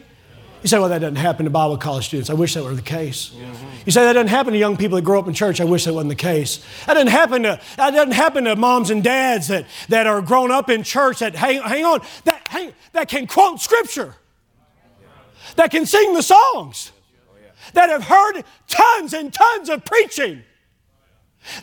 [0.63, 2.31] You say, well, that doesn't happen to Bible college students.
[2.31, 3.29] I wish that were the case.
[3.31, 3.67] Mm-hmm.
[3.87, 5.61] You say that doesn't happen to young people that grow up in church.
[5.61, 6.65] I wish that wasn't the case.
[6.87, 10.51] That doesn't happen to, that doesn't happen to moms and dads that, that are grown
[10.51, 14.17] up in church that, hang, hang on, that, hang, that can quote scripture,
[15.55, 16.91] that can sing the songs,
[17.75, 20.43] that have heard tons and tons of preaching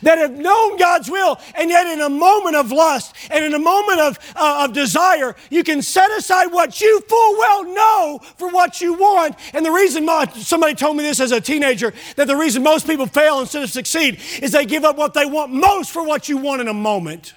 [0.02, 3.58] that have known God's will, and yet in a moment of lust and in a
[3.58, 8.48] moment of, uh, of desire, you can set aside what you full well know for
[8.48, 9.36] what you want.
[9.52, 12.86] And the reason my, somebody told me this as a teenager that the reason most
[12.86, 16.28] people fail instead of succeed is they give up what they want most for what
[16.28, 17.34] you want in a moment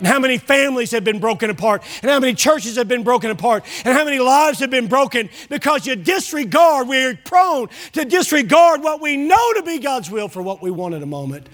[0.00, 3.30] and how many families have been broken apart, and how many churches have been broken
[3.30, 8.82] apart, and how many lives have been broken because you disregard, we're prone to disregard
[8.82, 11.48] what we know to be God's will for what we want at a moment.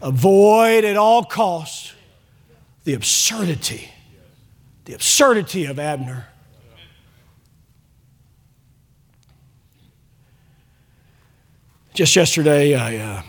[0.00, 1.92] Avoid at all costs
[2.84, 3.90] the absurdity,
[4.84, 6.28] the absurdity of Abner.
[11.92, 12.96] Just yesterday, I.
[12.96, 13.22] Uh,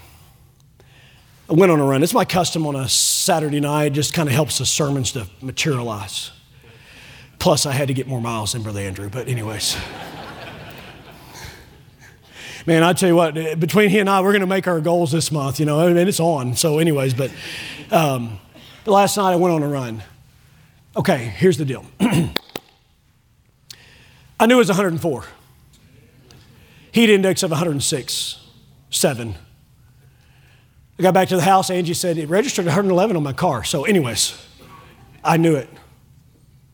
[1.47, 2.01] I went on a run.
[2.01, 3.85] It's my custom on a Saturday night.
[3.85, 6.31] It just kind of helps the sermons to materialize.
[7.37, 9.09] Plus, I had to get more miles than Brother Andrew.
[9.09, 9.77] But, anyways.
[12.65, 15.11] Man, I tell you what, between he and I, we're going to make our goals
[15.11, 16.55] this month, you know, and it's on.
[16.55, 17.31] So, anyways, but
[17.91, 18.39] um,
[18.87, 20.01] last night I went on a run.
[20.97, 22.31] Okay, here's the deal I
[24.47, 25.25] knew it was 104,
[26.91, 28.47] heat index of 106,
[28.89, 29.35] 7.
[30.97, 31.69] I got back to the house.
[31.69, 33.63] Angie said it registered 111 on my car.
[33.63, 34.41] So, anyways,
[35.23, 35.69] I knew it.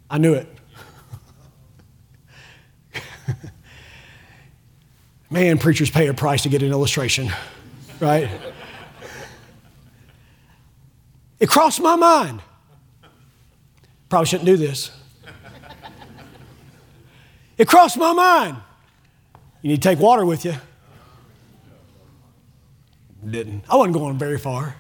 [0.09, 0.47] I knew it.
[5.29, 7.31] Man, preachers pay a price to get an illustration,
[7.99, 8.29] right?
[11.39, 12.41] It crossed my mind.
[14.09, 14.91] Probably shouldn't do this.
[17.57, 18.57] It crossed my mind.
[19.61, 20.55] You need to take water with you.
[23.27, 23.63] Didn't.
[23.69, 24.75] I wasn't going very far.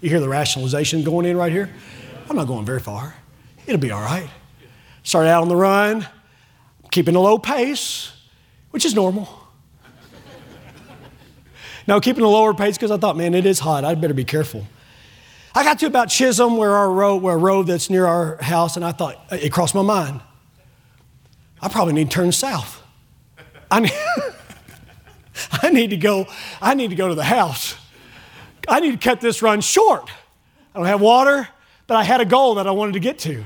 [0.00, 1.70] You hear the rationalization going in right here?
[2.28, 3.14] I'm not going very far.
[3.66, 4.28] It'll be all right.
[5.02, 6.06] Started out on the run,
[6.90, 8.12] keeping a low pace,
[8.70, 9.28] which is normal.
[11.86, 13.84] now, keeping a lower pace because I thought, man, it is hot.
[13.84, 14.66] I'd better be careful.
[15.54, 18.76] I got to about Chisholm, where our road, where a road that's near our house,
[18.76, 20.20] and I thought, it crossed my mind.
[21.60, 22.82] I probably need to turn south.
[23.70, 23.92] I need,
[25.62, 26.26] I need to go,
[26.60, 27.76] I need to go to the house.
[28.68, 30.10] I need to cut this run short.
[30.74, 31.48] I don't have water,
[31.86, 33.44] but I had a goal that I wanted to get to.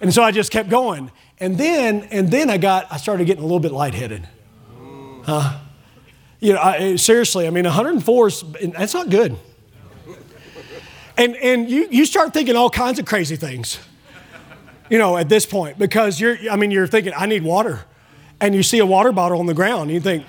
[0.00, 1.10] And so I just kept going.
[1.38, 4.28] And then, and then I got, I started getting a little bit lightheaded.
[5.24, 5.58] Huh?
[6.40, 9.36] You know, I, eh, seriously, I mean, 104 is, that's not good.
[11.16, 13.80] And, and you, you start thinking all kinds of crazy things,
[14.88, 17.84] you know, at this point, because you're, I mean, you're thinking, I need water.
[18.40, 20.24] And you see a water bottle on the ground, and you think,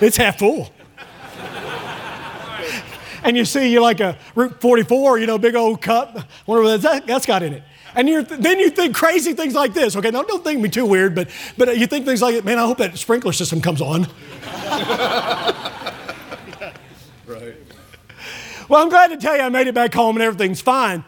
[0.00, 0.72] it's half full.
[3.22, 6.18] and you see you're like a Route 44, you know, big old cup.
[6.46, 7.62] Wonder what that, that's got in it.
[7.94, 9.96] And you're, then you think crazy things like this.
[9.96, 12.66] Okay, now don't think me too weird, but, but you think things like, man, I
[12.66, 14.06] hope that sprinkler system comes on.
[17.26, 17.56] Right.
[18.68, 21.04] Well, I'm glad to tell you I made it back home and everything's fine.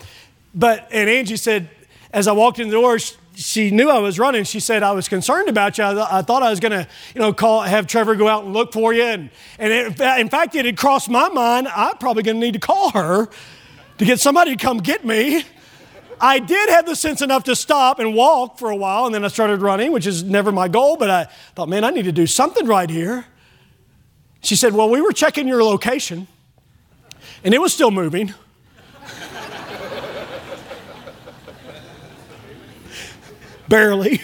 [0.52, 1.70] But, and Angie said,
[2.12, 2.98] as I walked in the door,
[3.38, 4.44] she knew I was running.
[4.44, 5.84] She said, I was concerned about you.
[5.84, 8.52] I, I thought I was going to, you know, call, have Trevor go out and
[8.52, 9.04] look for you.
[9.04, 12.54] And, and it, in fact, it had crossed my mind, I'm probably going to need
[12.54, 13.28] to call her
[13.98, 15.44] to get somebody to come get me.
[16.20, 19.24] I did have the sense enough to stop and walk for a while, and then
[19.24, 21.24] I started running, which is never my goal, but I
[21.54, 23.24] thought, man, I need to do something right here.
[24.40, 26.26] She said, Well, we were checking your location
[27.44, 28.34] and it was still moving.
[33.68, 34.20] Barely.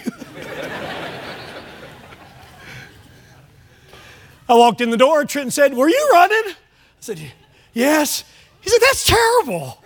[4.49, 5.25] I walked in the door.
[5.25, 6.53] Trenton said, Were you running?
[6.53, 6.55] I
[7.01, 7.21] said,
[7.73, 8.25] Yes.
[8.61, 9.83] He said, That's terrible.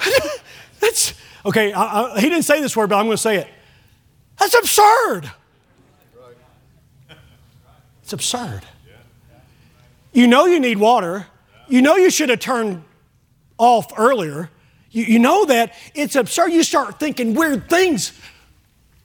[0.80, 1.14] That's
[1.46, 1.72] okay.
[1.72, 3.48] I, I, he didn't say this word, but I'm going to say it.
[4.38, 5.30] That's absurd.
[8.02, 8.62] It's absurd.
[10.12, 11.26] You know you need water.
[11.68, 12.84] You know you should have turned
[13.56, 14.50] off earlier.
[14.92, 16.52] You, you know that it's absurd.
[16.52, 18.12] You start thinking weird things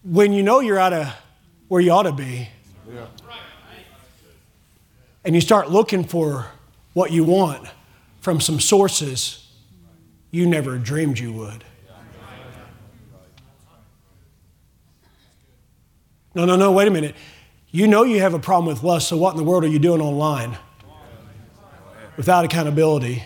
[0.03, 1.13] when you know you're out of
[1.67, 2.47] where you ought to be.
[2.93, 3.07] Yeah.
[5.25, 6.47] And you start looking for
[6.93, 7.67] what you want
[8.21, 9.45] from some sources
[10.31, 11.63] you never dreamed you would.
[16.35, 17.15] No, no, no, wait a minute.
[17.71, 19.79] You know you have a problem with lust, so what in the world are you
[19.79, 20.57] doing online?
[22.17, 23.23] without accountability.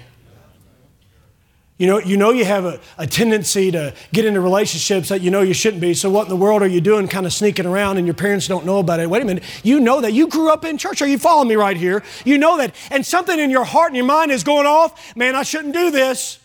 [1.81, 5.31] You know, you know you have a, a tendency to get into relationships that you
[5.31, 5.95] know you shouldn't be.
[5.95, 8.47] So what in the world are you doing kind of sneaking around and your parents
[8.47, 9.09] don't know about it?
[9.09, 9.43] Wait a minute.
[9.63, 10.13] You know that.
[10.13, 11.01] You grew up in church.
[11.01, 12.03] Are you following me right here?
[12.23, 12.75] You know that.
[12.91, 15.15] And something in your heart and your mind is going off.
[15.15, 16.37] Man, I shouldn't do this.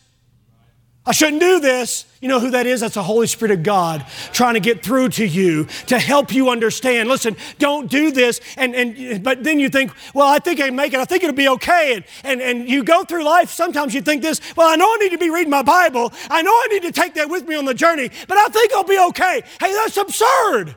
[1.06, 2.04] I shouldn't do this.
[2.20, 2.80] You know who that is?
[2.80, 6.50] That's the Holy Spirit of God trying to get through to you to help you
[6.50, 7.08] understand.
[7.08, 8.40] Listen, don't do this.
[8.56, 10.98] And, and but then you think, well, I think I make it.
[10.98, 11.94] I think it'll be okay.
[11.94, 14.96] And, and, and you go through life, sometimes you think this, well, I know I
[14.96, 16.12] need to be reading my Bible.
[16.28, 18.72] I know I need to take that with me on the journey, but I think
[18.72, 19.42] I'll be okay.
[19.60, 20.74] Hey, that's absurd.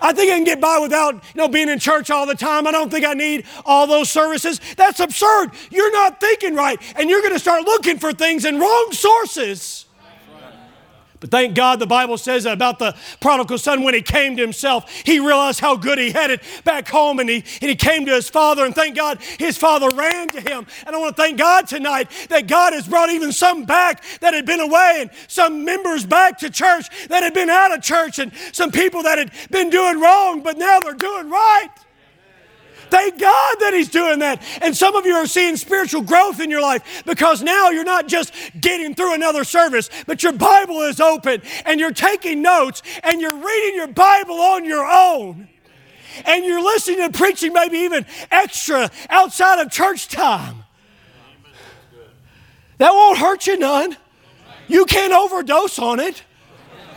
[0.00, 2.66] I think I can get by without, you know, being in church all the time.
[2.66, 4.60] I don't think I need all those services.
[4.76, 5.50] That's absurd.
[5.70, 9.86] You're not thinking right, and you're going to start looking for things in wrong sources.
[11.20, 14.90] But thank God the Bible says about the prodigal son when he came to himself,
[15.04, 18.12] he realized how good he had it back home and he, and he came to
[18.12, 18.64] his father.
[18.64, 20.66] And thank God his father ran to him.
[20.86, 24.32] And I want to thank God tonight that God has brought even some back that
[24.32, 28.18] had been away and some members back to church that had been out of church
[28.18, 31.70] and some people that had been doing wrong, but now they're doing right.
[32.90, 34.42] Thank God that He's doing that.
[34.60, 38.08] And some of you are seeing spiritual growth in your life because now you're not
[38.08, 43.20] just getting through another service, but your Bible is open and you're taking notes and
[43.20, 45.48] you're reading your Bible on your own.
[46.24, 50.64] And you're listening and preaching maybe even extra outside of church time.
[52.78, 53.96] That won't hurt you none.
[54.68, 56.22] You can't overdose on it.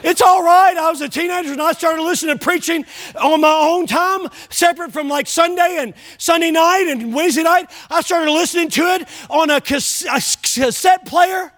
[0.03, 0.75] It's all right.
[0.75, 2.85] I was a teenager and I started listening to preaching
[3.21, 7.69] on my own time, separate from like Sunday and Sunday night and Wednesday night.
[7.89, 11.51] I started listening to it on a cassette player.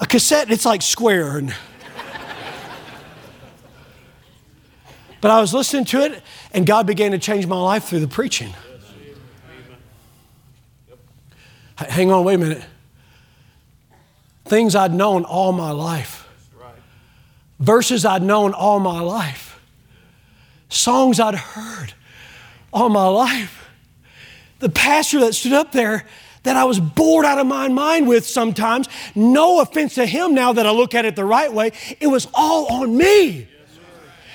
[0.00, 1.38] A cassette, it's like square.
[1.38, 1.54] And
[5.20, 8.08] but I was listening to it and God began to change my life through the
[8.08, 8.54] preaching.
[11.76, 12.64] Hang on, wait a minute
[14.48, 16.26] things I'd known all my life,
[17.60, 19.60] verses I'd known all my life,
[20.68, 21.94] songs I'd heard.
[22.72, 23.68] all my life.
[24.58, 26.04] The pastor that stood up there
[26.42, 30.52] that I was bored out of my mind with sometimes, no offense to him now
[30.52, 33.48] that I look at it the right way, it was all on me.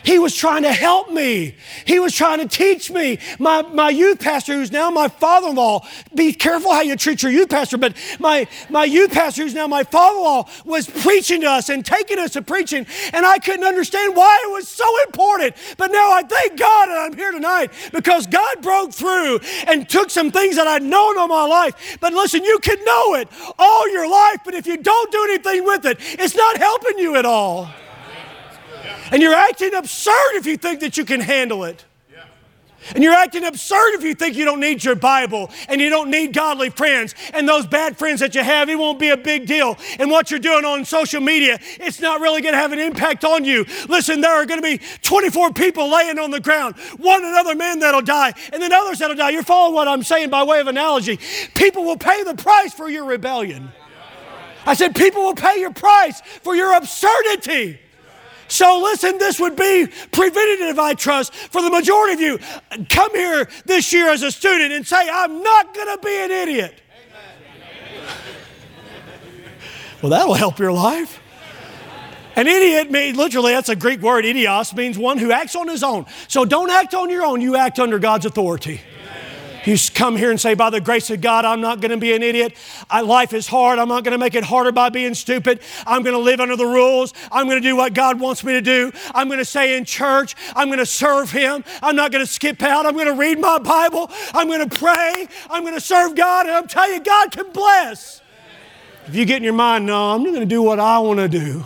[0.04, 1.56] He was trying to help me.
[1.86, 3.20] He was trying to teach me.
[3.40, 7.24] My, my youth pastor, who's now my father in law, be careful how you treat
[7.24, 10.90] your youth pastor, but my, my youth pastor, who's now my father in law, was
[10.90, 14.68] preaching to us and taking us to preaching, and I couldn't understand why it was
[14.68, 15.56] so important.
[15.78, 20.10] But now I thank God that I'm here tonight because God broke through and took
[20.10, 21.98] some things that I'd known all my life.
[22.00, 25.66] But listen, you can know it all your life, but if you don't do anything
[25.66, 27.70] with it, it's not helping you at all.
[29.14, 31.86] And you're acting absurd if you think that you can handle it.
[32.96, 36.10] And you're acting absurd if you think you don't need your Bible and you don't
[36.10, 37.14] need godly friends.
[37.34, 39.78] And those bad friends that you have, it won't be a big deal.
[40.00, 43.24] And what you're doing on social media, it's not really going to have an impact
[43.24, 43.66] on you.
[43.88, 47.80] Listen, there are going to be 24 people laying on the ground, one another man
[47.80, 49.30] that'll die, and then others that'll die.
[49.30, 51.20] You're following what I'm saying by way of analogy.
[51.54, 53.72] People will pay the price for your rebellion.
[54.66, 57.80] I said, people will pay your price for your absurdity.
[58.54, 62.86] So, listen, this would be preventative, I trust, for the majority of you.
[62.88, 66.30] Come here this year as a student and say, I'm not going to be an
[66.30, 66.80] idiot.
[70.04, 71.20] well, that'll help your life.
[72.36, 75.82] An idiot means literally, that's a Greek word, idios, means one who acts on his
[75.82, 76.06] own.
[76.28, 78.82] So don't act on your own, you act under God's authority.
[79.66, 82.14] You come here and say, by the grace of God, I'm not going to be
[82.14, 82.56] an idiot.
[82.90, 83.80] I, life is hard.
[83.80, 85.62] I'm not going to make it harder by being stupid.
[85.88, 87.14] I'm going to live under the rules.
[87.32, 88.92] I'm going to do what God wants me to do.
[89.16, 90.36] I'm going to stay in church.
[90.56, 91.64] I'm going to serve Him.
[91.82, 92.86] I'm not going to skip out.
[92.86, 94.12] I'm going to read my Bible.
[94.34, 95.28] I'm going to pray.
[95.50, 96.46] I'm going to serve God.
[96.46, 98.22] And I'm telling you, God can bless.
[99.08, 101.30] If you get in your mind, no, I'm going to do what I want to
[101.30, 101.66] do.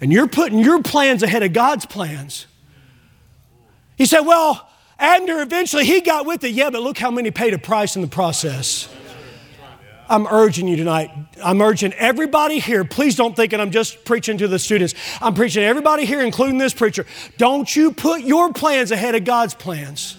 [0.00, 2.46] And you're putting your plans ahead of God's plans.
[3.96, 4.65] He said, Well,
[4.98, 6.50] Abner eventually he got with it.
[6.50, 8.88] Yeah, but look how many paid a price in the process.
[10.08, 11.10] I'm urging you tonight.
[11.42, 12.84] I'm urging everybody here.
[12.84, 14.94] Please don't think that I'm just preaching to the students.
[15.20, 17.06] I'm preaching to everybody here, including this preacher.
[17.38, 20.16] Don't you put your plans ahead of God's plans.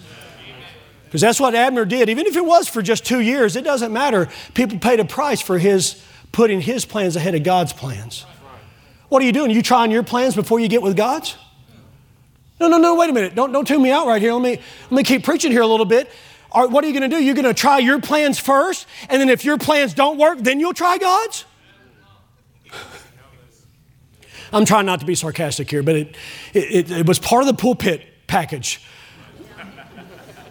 [1.06, 2.10] Because that's what Abner did.
[2.10, 4.28] Even if it was for just two years, it doesn't matter.
[4.52, 6.02] People paid a price for his
[6.32, 8.26] putting his plans ahead of God's plans.
[9.08, 9.50] What are you doing?
[9.50, 11.34] Are you trying your plans before you get with God's?
[12.60, 13.34] No, no, no, wait a minute.
[13.34, 14.32] Don't, don't tune me out right here.
[14.32, 16.10] Let me, let me keep preaching here a little bit.
[16.50, 17.22] All right, what are you going to do?
[17.22, 20.60] You're going to try your plans first, and then if your plans don't work, then
[20.60, 21.44] you'll try God's?
[24.52, 26.16] I'm trying not to be sarcastic here, but it,
[26.54, 28.80] it, it, was part of the pulpit package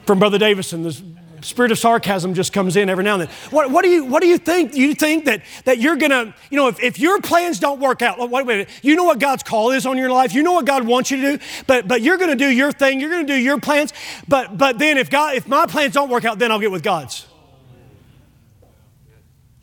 [0.05, 1.01] from Brother Davison, this
[1.41, 3.35] spirit of sarcasm just comes in every now and then.
[3.49, 4.75] What, what do you what do you think?
[4.75, 8.19] You think that that you're gonna, you know, if, if your plans don't work out,
[8.19, 10.53] wait, wait a minute, you know what God's call is on your life, you know
[10.53, 13.25] what God wants you to do, but but you're gonna do your thing, you're gonna
[13.25, 13.93] do your plans,
[14.27, 16.83] but but then if God if my plans don't work out, then I'll get with
[16.83, 17.25] God's.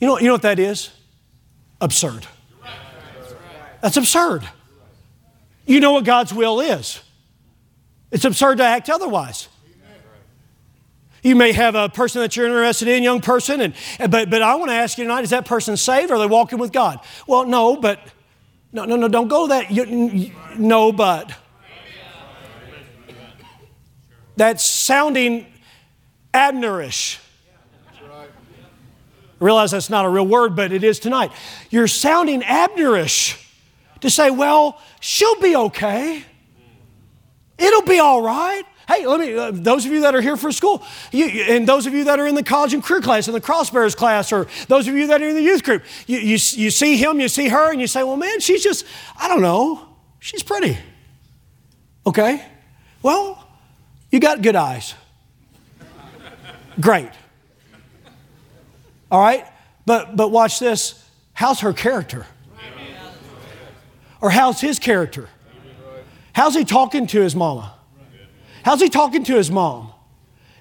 [0.01, 0.91] You know, you know what that is?
[1.81, 2.27] Absurd.
[3.81, 4.49] That's absurd.
[5.67, 7.01] You know what God's will is.
[8.11, 9.49] It's absurd to act otherwise.
[11.25, 13.75] You may have a person that you're interested in, young person, and,
[14.11, 16.27] but, but I want to ask you tonight is that person saved or are they
[16.27, 17.01] walking with God?
[17.27, 17.99] Well, no, but,
[18.73, 19.71] no, no, no, don't go that.
[19.71, 21.33] You, no, but.
[24.37, 25.47] That's sounding
[26.35, 27.19] Abnerish.
[27.91, 28.27] I
[29.41, 31.33] realize that's not a real word, but it is tonight.
[31.71, 33.43] You're sounding Abnerish
[34.01, 36.23] to say, well, she'll be okay.
[37.57, 38.65] It'll be all right.
[38.87, 41.87] Hey, let me, uh, those of you that are here for school, you, and those
[41.87, 44.47] of you that are in the college and career class, in the crossbearers class, or
[44.69, 47.29] those of you that are in the youth group, you, you, you see him, you
[47.29, 48.85] see her, and you say, well, man, she's just,
[49.19, 49.89] I don't know,
[50.21, 50.77] she's pretty.
[52.07, 52.45] Okay?
[53.03, 53.43] Well,
[54.11, 54.95] you got good eyes.
[56.81, 57.11] Great.
[59.11, 59.47] All right?
[59.87, 61.03] But, but watch this.
[61.33, 62.27] How's her character?
[64.21, 65.29] Or how's his character?
[66.33, 67.75] How's he talking to his mama?
[68.65, 69.93] How's he talking to his mom?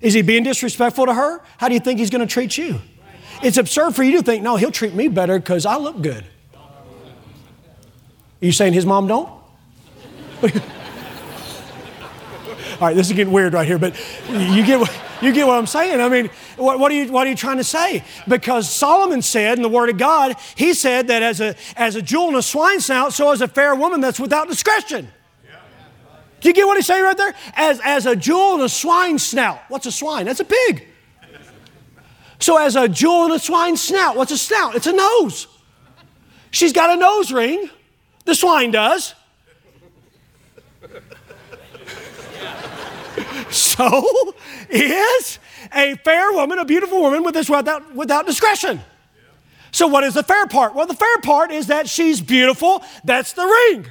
[0.01, 1.41] Is he being disrespectful to her?
[1.57, 2.81] How do you think he's going to treat you?
[3.41, 6.25] It's absurd for you to think, no, he'll treat me better because I look good.
[6.53, 9.29] Are you saying his mom don't?
[12.81, 13.95] All right, this is getting weird right here, but
[14.29, 14.89] you get
[15.21, 16.01] you get what I'm saying.
[16.01, 18.03] I mean, what, what, are you, what are you trying to say?
[18.27, 22.01] Because Solomon said in the Word of God, he said that as a, as a
[22.01, 25.09] jewel in a swine's snout, so is a fair woman that's without discretion.
[26.43, 27.33] Do you get what he's saying right there?
[27.55, 29.61] As, as a jewel in a swine snout.
[29.69, 30.25] What's a swine?
[30.25, 30.85] That's a pig.
[32.37, 34.75] So, as a jewel in a swine snout, what's a snout?
[34.75, 35.47] It's a nose.
[36.51, 37.69] She's got a nose ring.
[38.25, 39.15] The swine does.
[43.49, 44.33] So
[44.69, 45.37] is
[45.73, 48.81] a fair woman, a beautiful woman with this without, without discretion.
[49.71, 50.73] So, what is the fair part?
[50.73, 52.83] Well, the fair part is that she's beautiful.
[53.03, 53.85] That's the ring.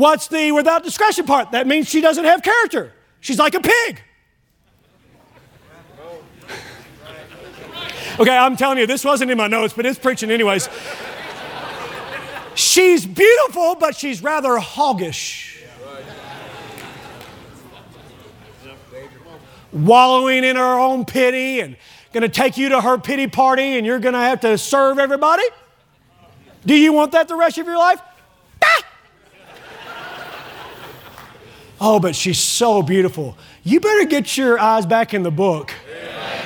[0.00, 1.50] What's the without discretion part?
[1.50, 2.90] That means she doesn't have character.
[3.20, 4.00] She's like a pig.
[8.18, 10.70] Okay, I'm telling you, this wasn't in my notes, but it's preaching anyways.
[12.54, 15.62] She's beautiful, but she's rather hoggish.
[19.70, 21.76] Wallowing in her own pity and
[22.14, 24.98] going to take you to her pity party and you're going to have to serve
[24.98, 25.44] everybody?
[26.64, 28.00] Do you want that the rest of your life?
[31.80, 33.38] Oh, but she's so beautiful.
[33.64, 35.72] You better get your eyes back in the book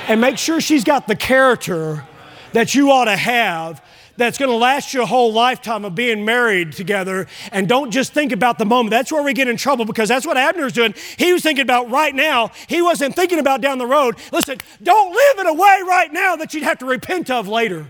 [0.07, 2.05] and make sure she's got the character
[2.53, 3.83] that you ought to have
[4.17, 7.27] that's going to last your whole lifetime of being married together.
[7.51, 8.91] And don't just think about the moment.
[8.91, 10.93] That's where we get in trouble because that's what Abner's doing.
[11.17, 12.51] He was thinking about right now.
[12.67, 14.15] He wasn't thinking about down the road.
[14.31, 17.87] Listen, don't live in a way right now that you'd have to repent of later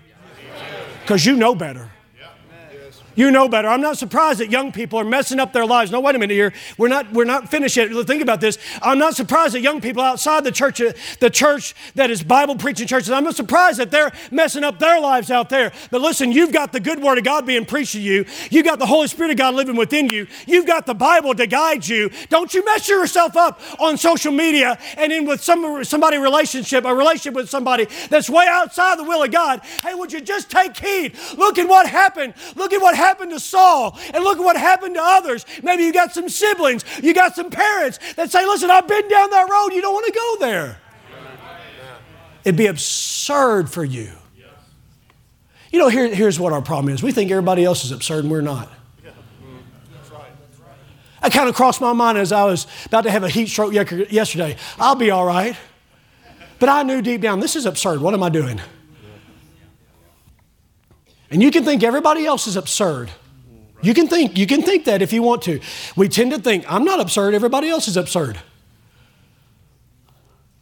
[1.02, 1.92] because you know better.
[3.16, 3.70] You know better.
[3.70, 5.90] I'm not surprised that young people are messing up their lives.
[5.90, 6.54] No, wait a minute here.
[6.78, 7.90] We're not, we're not finished yet.
[8.06, 8.58] Think about this.
[8.82, 10.82] I'm not surprised that young people outside the church,
[11.20, 15.00] the church that is Bible preaching churches, I'm not surprised that they're messing up their
[15.00, 15.72] lives out there.
[15.92, 18.26] But listen, you've got the good word of God being preached to you.
[18.52, 20.28] You've got the Holy Spirit of God living within you.
[20.46, 22.12] You've got the Bible to guide you.
[22.30, 26.94] Don't you mess yourself up on social media and in with some, somebody relationship, a
[26.94, 29.62] relationship with somebody that's way outside the will of God.
[29.84, 31.16] Hey, would you just take heed?
[31.38, 32.34] Look at what happened.
[32.56, 35.46] Look at what happened happened to Saul and look at what happened to others.
[35.62, 39.30] Maybe you got some siblings, you got some parents that say, Listen, I've been down
[39.30, 40.80] that road, you don't want to go there.
[42.44, 44.12] It'd be absurd for you.
[45.72, 48.32] You know, here, here's what our problem is we think everybody else is absurd and
[48.32, 48.70] we're not.
[51.22, 53.74] That kind of crossed my mind as I was about to have a heat stroke
[53.74, 54.58] yesterday.
[54.78, 55.56] I'll be all right.
[56.60, 58.00] But I knew deep down, this is absurd.
[58.00, 58.62] What am I doing?
[61.30, 63.10] And you can think everybody else is absurd.
[63.82, 65.60] You can think, you can think that if you want to.
[65.96, 68.40] We tend to think, I'm not absurd, everybody else is absurd.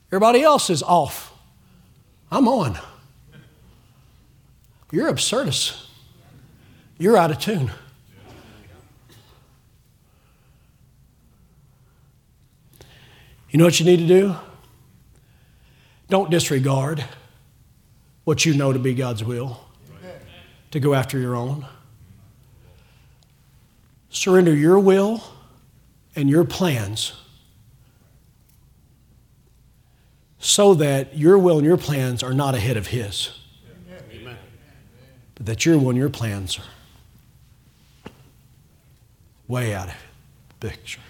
[0.09, 1.33] Everybody else is off.
[2.31, 2.77] I'm on.
[4.91, 5.87] You're absurdist.
[6.97, 7.71] You're out of tune.
[13.49, 14.35] You know what you need to do?
[16.09, 17.05] Don't disregard
[18.23, 19.62] what you know to be God's will
[20.73, 21.67] to go after your own.
[24.09, 25.23] Surrender your will
[26.15, 27.13] and your plans
[30.39, 33.29] so that your will and your plans are not ahead of His.
[34.11, 34.35] Amen.
[35.35, 38.11] But that your will and your plans are
[39.47, 39.95] way out of
[40.59, 41.01] the picture.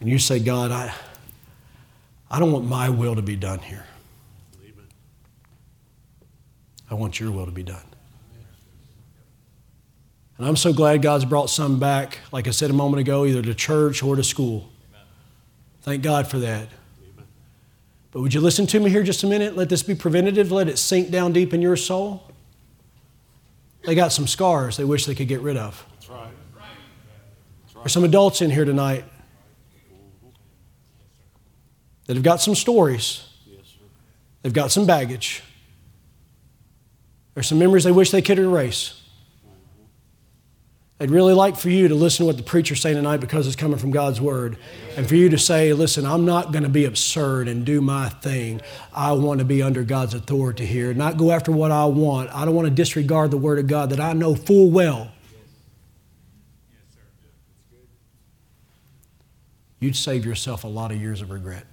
[0.00, 0.92] And you say, God, I,
[2.30, 3.86] I don't want my will to be done here.
[6.90, 7.84] I want your will to be done.
[10.38, 13.42] And I'm so glad God's brought some back, like I said a moment ago, either
[13.42, 14.70] to church or to school.
[15.82, 16.68] Thank God for that.
[18.12, 19.56] But would you listen to me here just a minute?
[19.56, 20.50] Let this be preventative.
[20.50, 22.22] Let it sink down deep in your soul.
[23.84, 25.84] They got some scars they wish they could get rid of.
[27.74, 29.04] There's some adults in here tonight
[32.06, 33.24] that have got some stories.
[34.42, 35.42] They've got some baggage.
[37.38, 39.00] There's some memories they wish they could erase.
[40.98, 43.54] I'd really like for you to listen to what the preacher's saying tonight because it's
[43.54, 44.58] coming from God's Word.
[44.96, 48.08] And for you to say, listen, I'm not going to be absurd and do my
[48.08, 48.60] thing.
[48.92, 52.28] I want to be under God's authority here, not go after what I want.
[52.34, 55.12] I don't want to disregard the Word of God that I know full well.
[59.78, 61.66] You'd save yourself a lot of years of regret.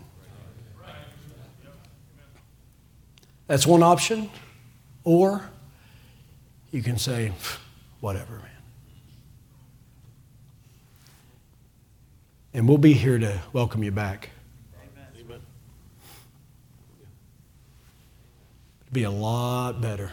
[3.48, 4.30] That's one option.
[5.04, 5.50] Or
[6.76, 7.32] you can say,
[8.02, 8.50] whatever, man.
[12.54, 14.30] And we'll be here to welcome you back.
[15.30, 15.42] It'd
[18.92, 20.12] be a lot better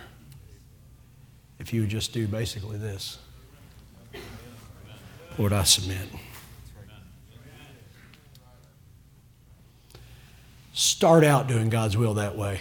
[1.58, 3.18] if you would just do basically this
[5.38, 6.08] Lord, I submit.
[10.74, 12.60] Start out doing God's will that way.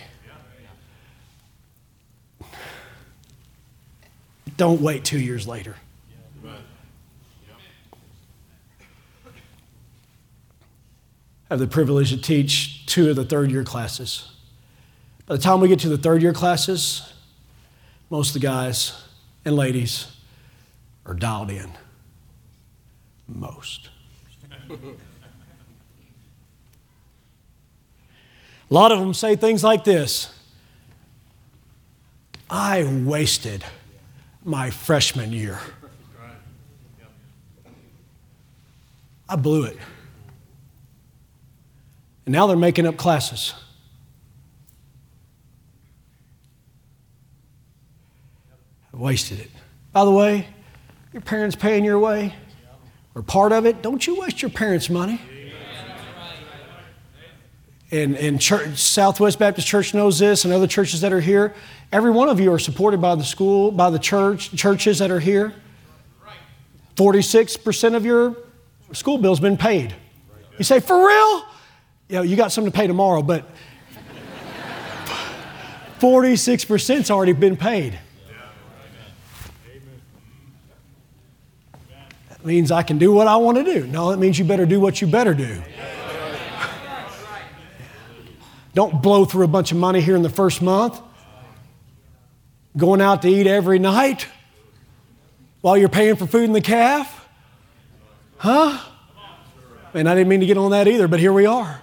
[4.62, 5.76] Don't wait two years later.
[6.46, 6.54] I
[11.50, 14.32] have the privilege to teach two of the third year classes.
[15.26, 17.12] By the time we get to the third year classes,
[18.12, 19.04] most of the guys
[19.46, 20.16] and ladies
[21.08, 21.72] are dialed in.
[23.28, 23.90] Most.
[24.70, 24.76] A
[28.70, 30.32] lot of them say things like this
[32.48, 33.66] I wasted
[34.44, 35.60] my freshman year.
[39.30, 39.78] I blew it.
[42.26, 43.54] And now they're making up classes.
[48.94, 49.50] I wasted it.
[49.94, 50.48] By the way,
[51.14, 52.34] your parents paying your way
[53.16, 55.20] or part of it, don't you waste your parents' money.
[57.92, 61.54] And, and church, Southwest Baptist Church knows this, and other churches that are here.
[61.92, 65.20] Every one of you are supported by the school, by the church, churches that are
[65.20, 65.54] here.
[66.96, 68.38] 46% of your
[68.94, 69.94] school bill's been paid.
[70.58, 71.46] You say, for real?
[72.08, 73.50] You know, you got something to pay tomorrow, but
[76.00, 78.00] 46%'s already been paid.
[82.30, 83.86] That means I can do what I want to do.
[83.86, 85.62] No, that means you better do what you better do.
[88.74, 91.00] Don't blow through a bunch of money here in the first month.
[92.78, 94.28] Going out to eat every night
[95.60, 97.28] while you're paying for food in the calf?
[98.38, 98.80] Huh?
[99.94, 101.82] And I didn't mean to get on that either, but here we are.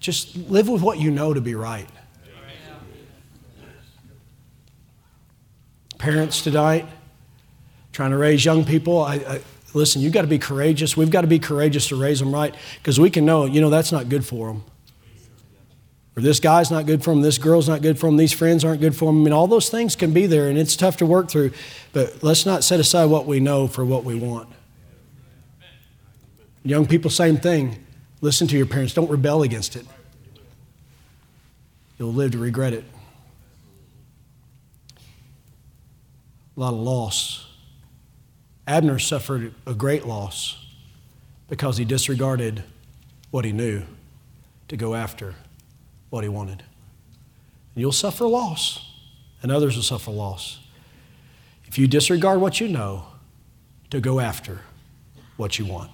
[0.00, 1.88] Just live with what you know to be right.
[5.98, 6.86] Parents tonight,
[7.92, 9.40] trying to raise young people, I, I
[9.74, 10.96] listen, you've got to be courageous.
[10.96, 13.70] We've got to be courageous to raise them right because we can know, you know,
[13.70, 14.64] that's not good for them.
[16.16, 18.64] Or this guy's not good for them, this girl's not good for them, these friends
[18.64, 19.20] aren't good for them.
[19.20, 21.52] I mean, all those things can be there and it's tough to work through,
[21.92, 24.48] but let's not set aside what we know for what we want.
[26.64, 27.84] Young people, same thing.
[28.20, 29.86] Listen to your parents, don't rebel against it.
[31.98, 32.84] You'll live to regret it.
[36.56, 37.49] A lot of loss.
[38.66, 40.64] Abner suffered a great loss
[41.48, 42.62] because he disregarded
[43.30, 43.82] what he knew
[44.68, 45.34] to go after
[46.10, 46.62] what he wanted.
[47.74, 48.92] You'll suffer loss,
[49.42, 50.58] and others will suffer loss.
[51.66, 53.06] If you disregard what you know
[53.90, 54.60] to go after
[55.36, 55.90] what you want.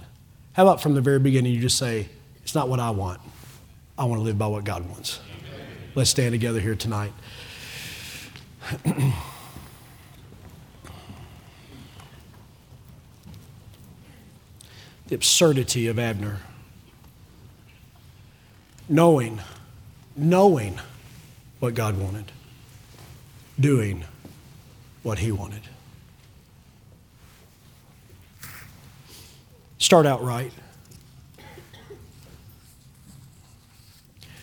[0.52, 2.08] How about from the very beginning, you just say,
[2.42, 3.20] It's not what I want.
[3.98, 5.20] I want to live by what God wants.
[5.94, 7.12] Let's stand together here tonight.
[15.08, 16.40] the absurdity of Abner.
[18.88, 19.40] Knowing,
[20.16, 20.78] knowing
[21.60, 22.30] what God wanted,
[23.58, 24.04] doing
[25.02, 25.62] what he wanted.
[29.78, 30.52] Start out right.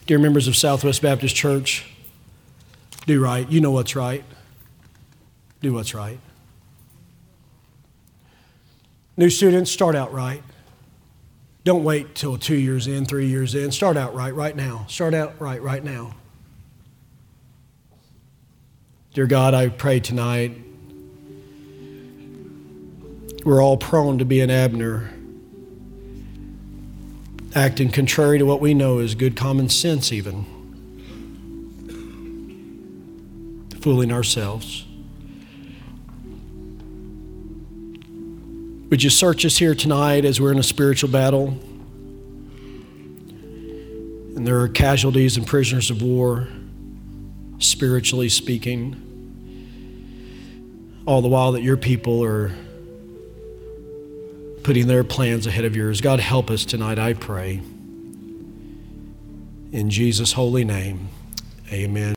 [0.06, 1.86] Dear members of Southwest Baptist Church,
[3.06, 3.50] do right.
[3.50, 4.24] You know what's right.
[5.62, 6.20] Do what's right.
[9.16, 10.44] New students, start out right.
[11.64, 13.72] Don't wait till two years in, three years in.
[13.72, 14.86] Start out right, right now.
[14.90, 16.14] Start out right, right now.
[19.14, 20.58] Dear God, I pray tonight.
[23.46, 25.14] We're all prone to be an Abner,
[27.54, 30.46] acting contrary to what we know is good common sense, even,
[33.82, 34.86] fooling ourselves.
[38.94, 41.48] Would you search us here tonight as we're in a spiritual battle?
[44.36, 46.48] And there are casualties and prisoners of war,
[47.58, 48.94] spiritually speaking,
[51.08, 52.52] all the while that your people are
[54.62, 56.00] putting their plans ahead of yours.
[56.00, 57.64] God, help us tonight, I pray.
[59.72, 61.10] In Jesus' holy name,
[61.72, 62.12] amen.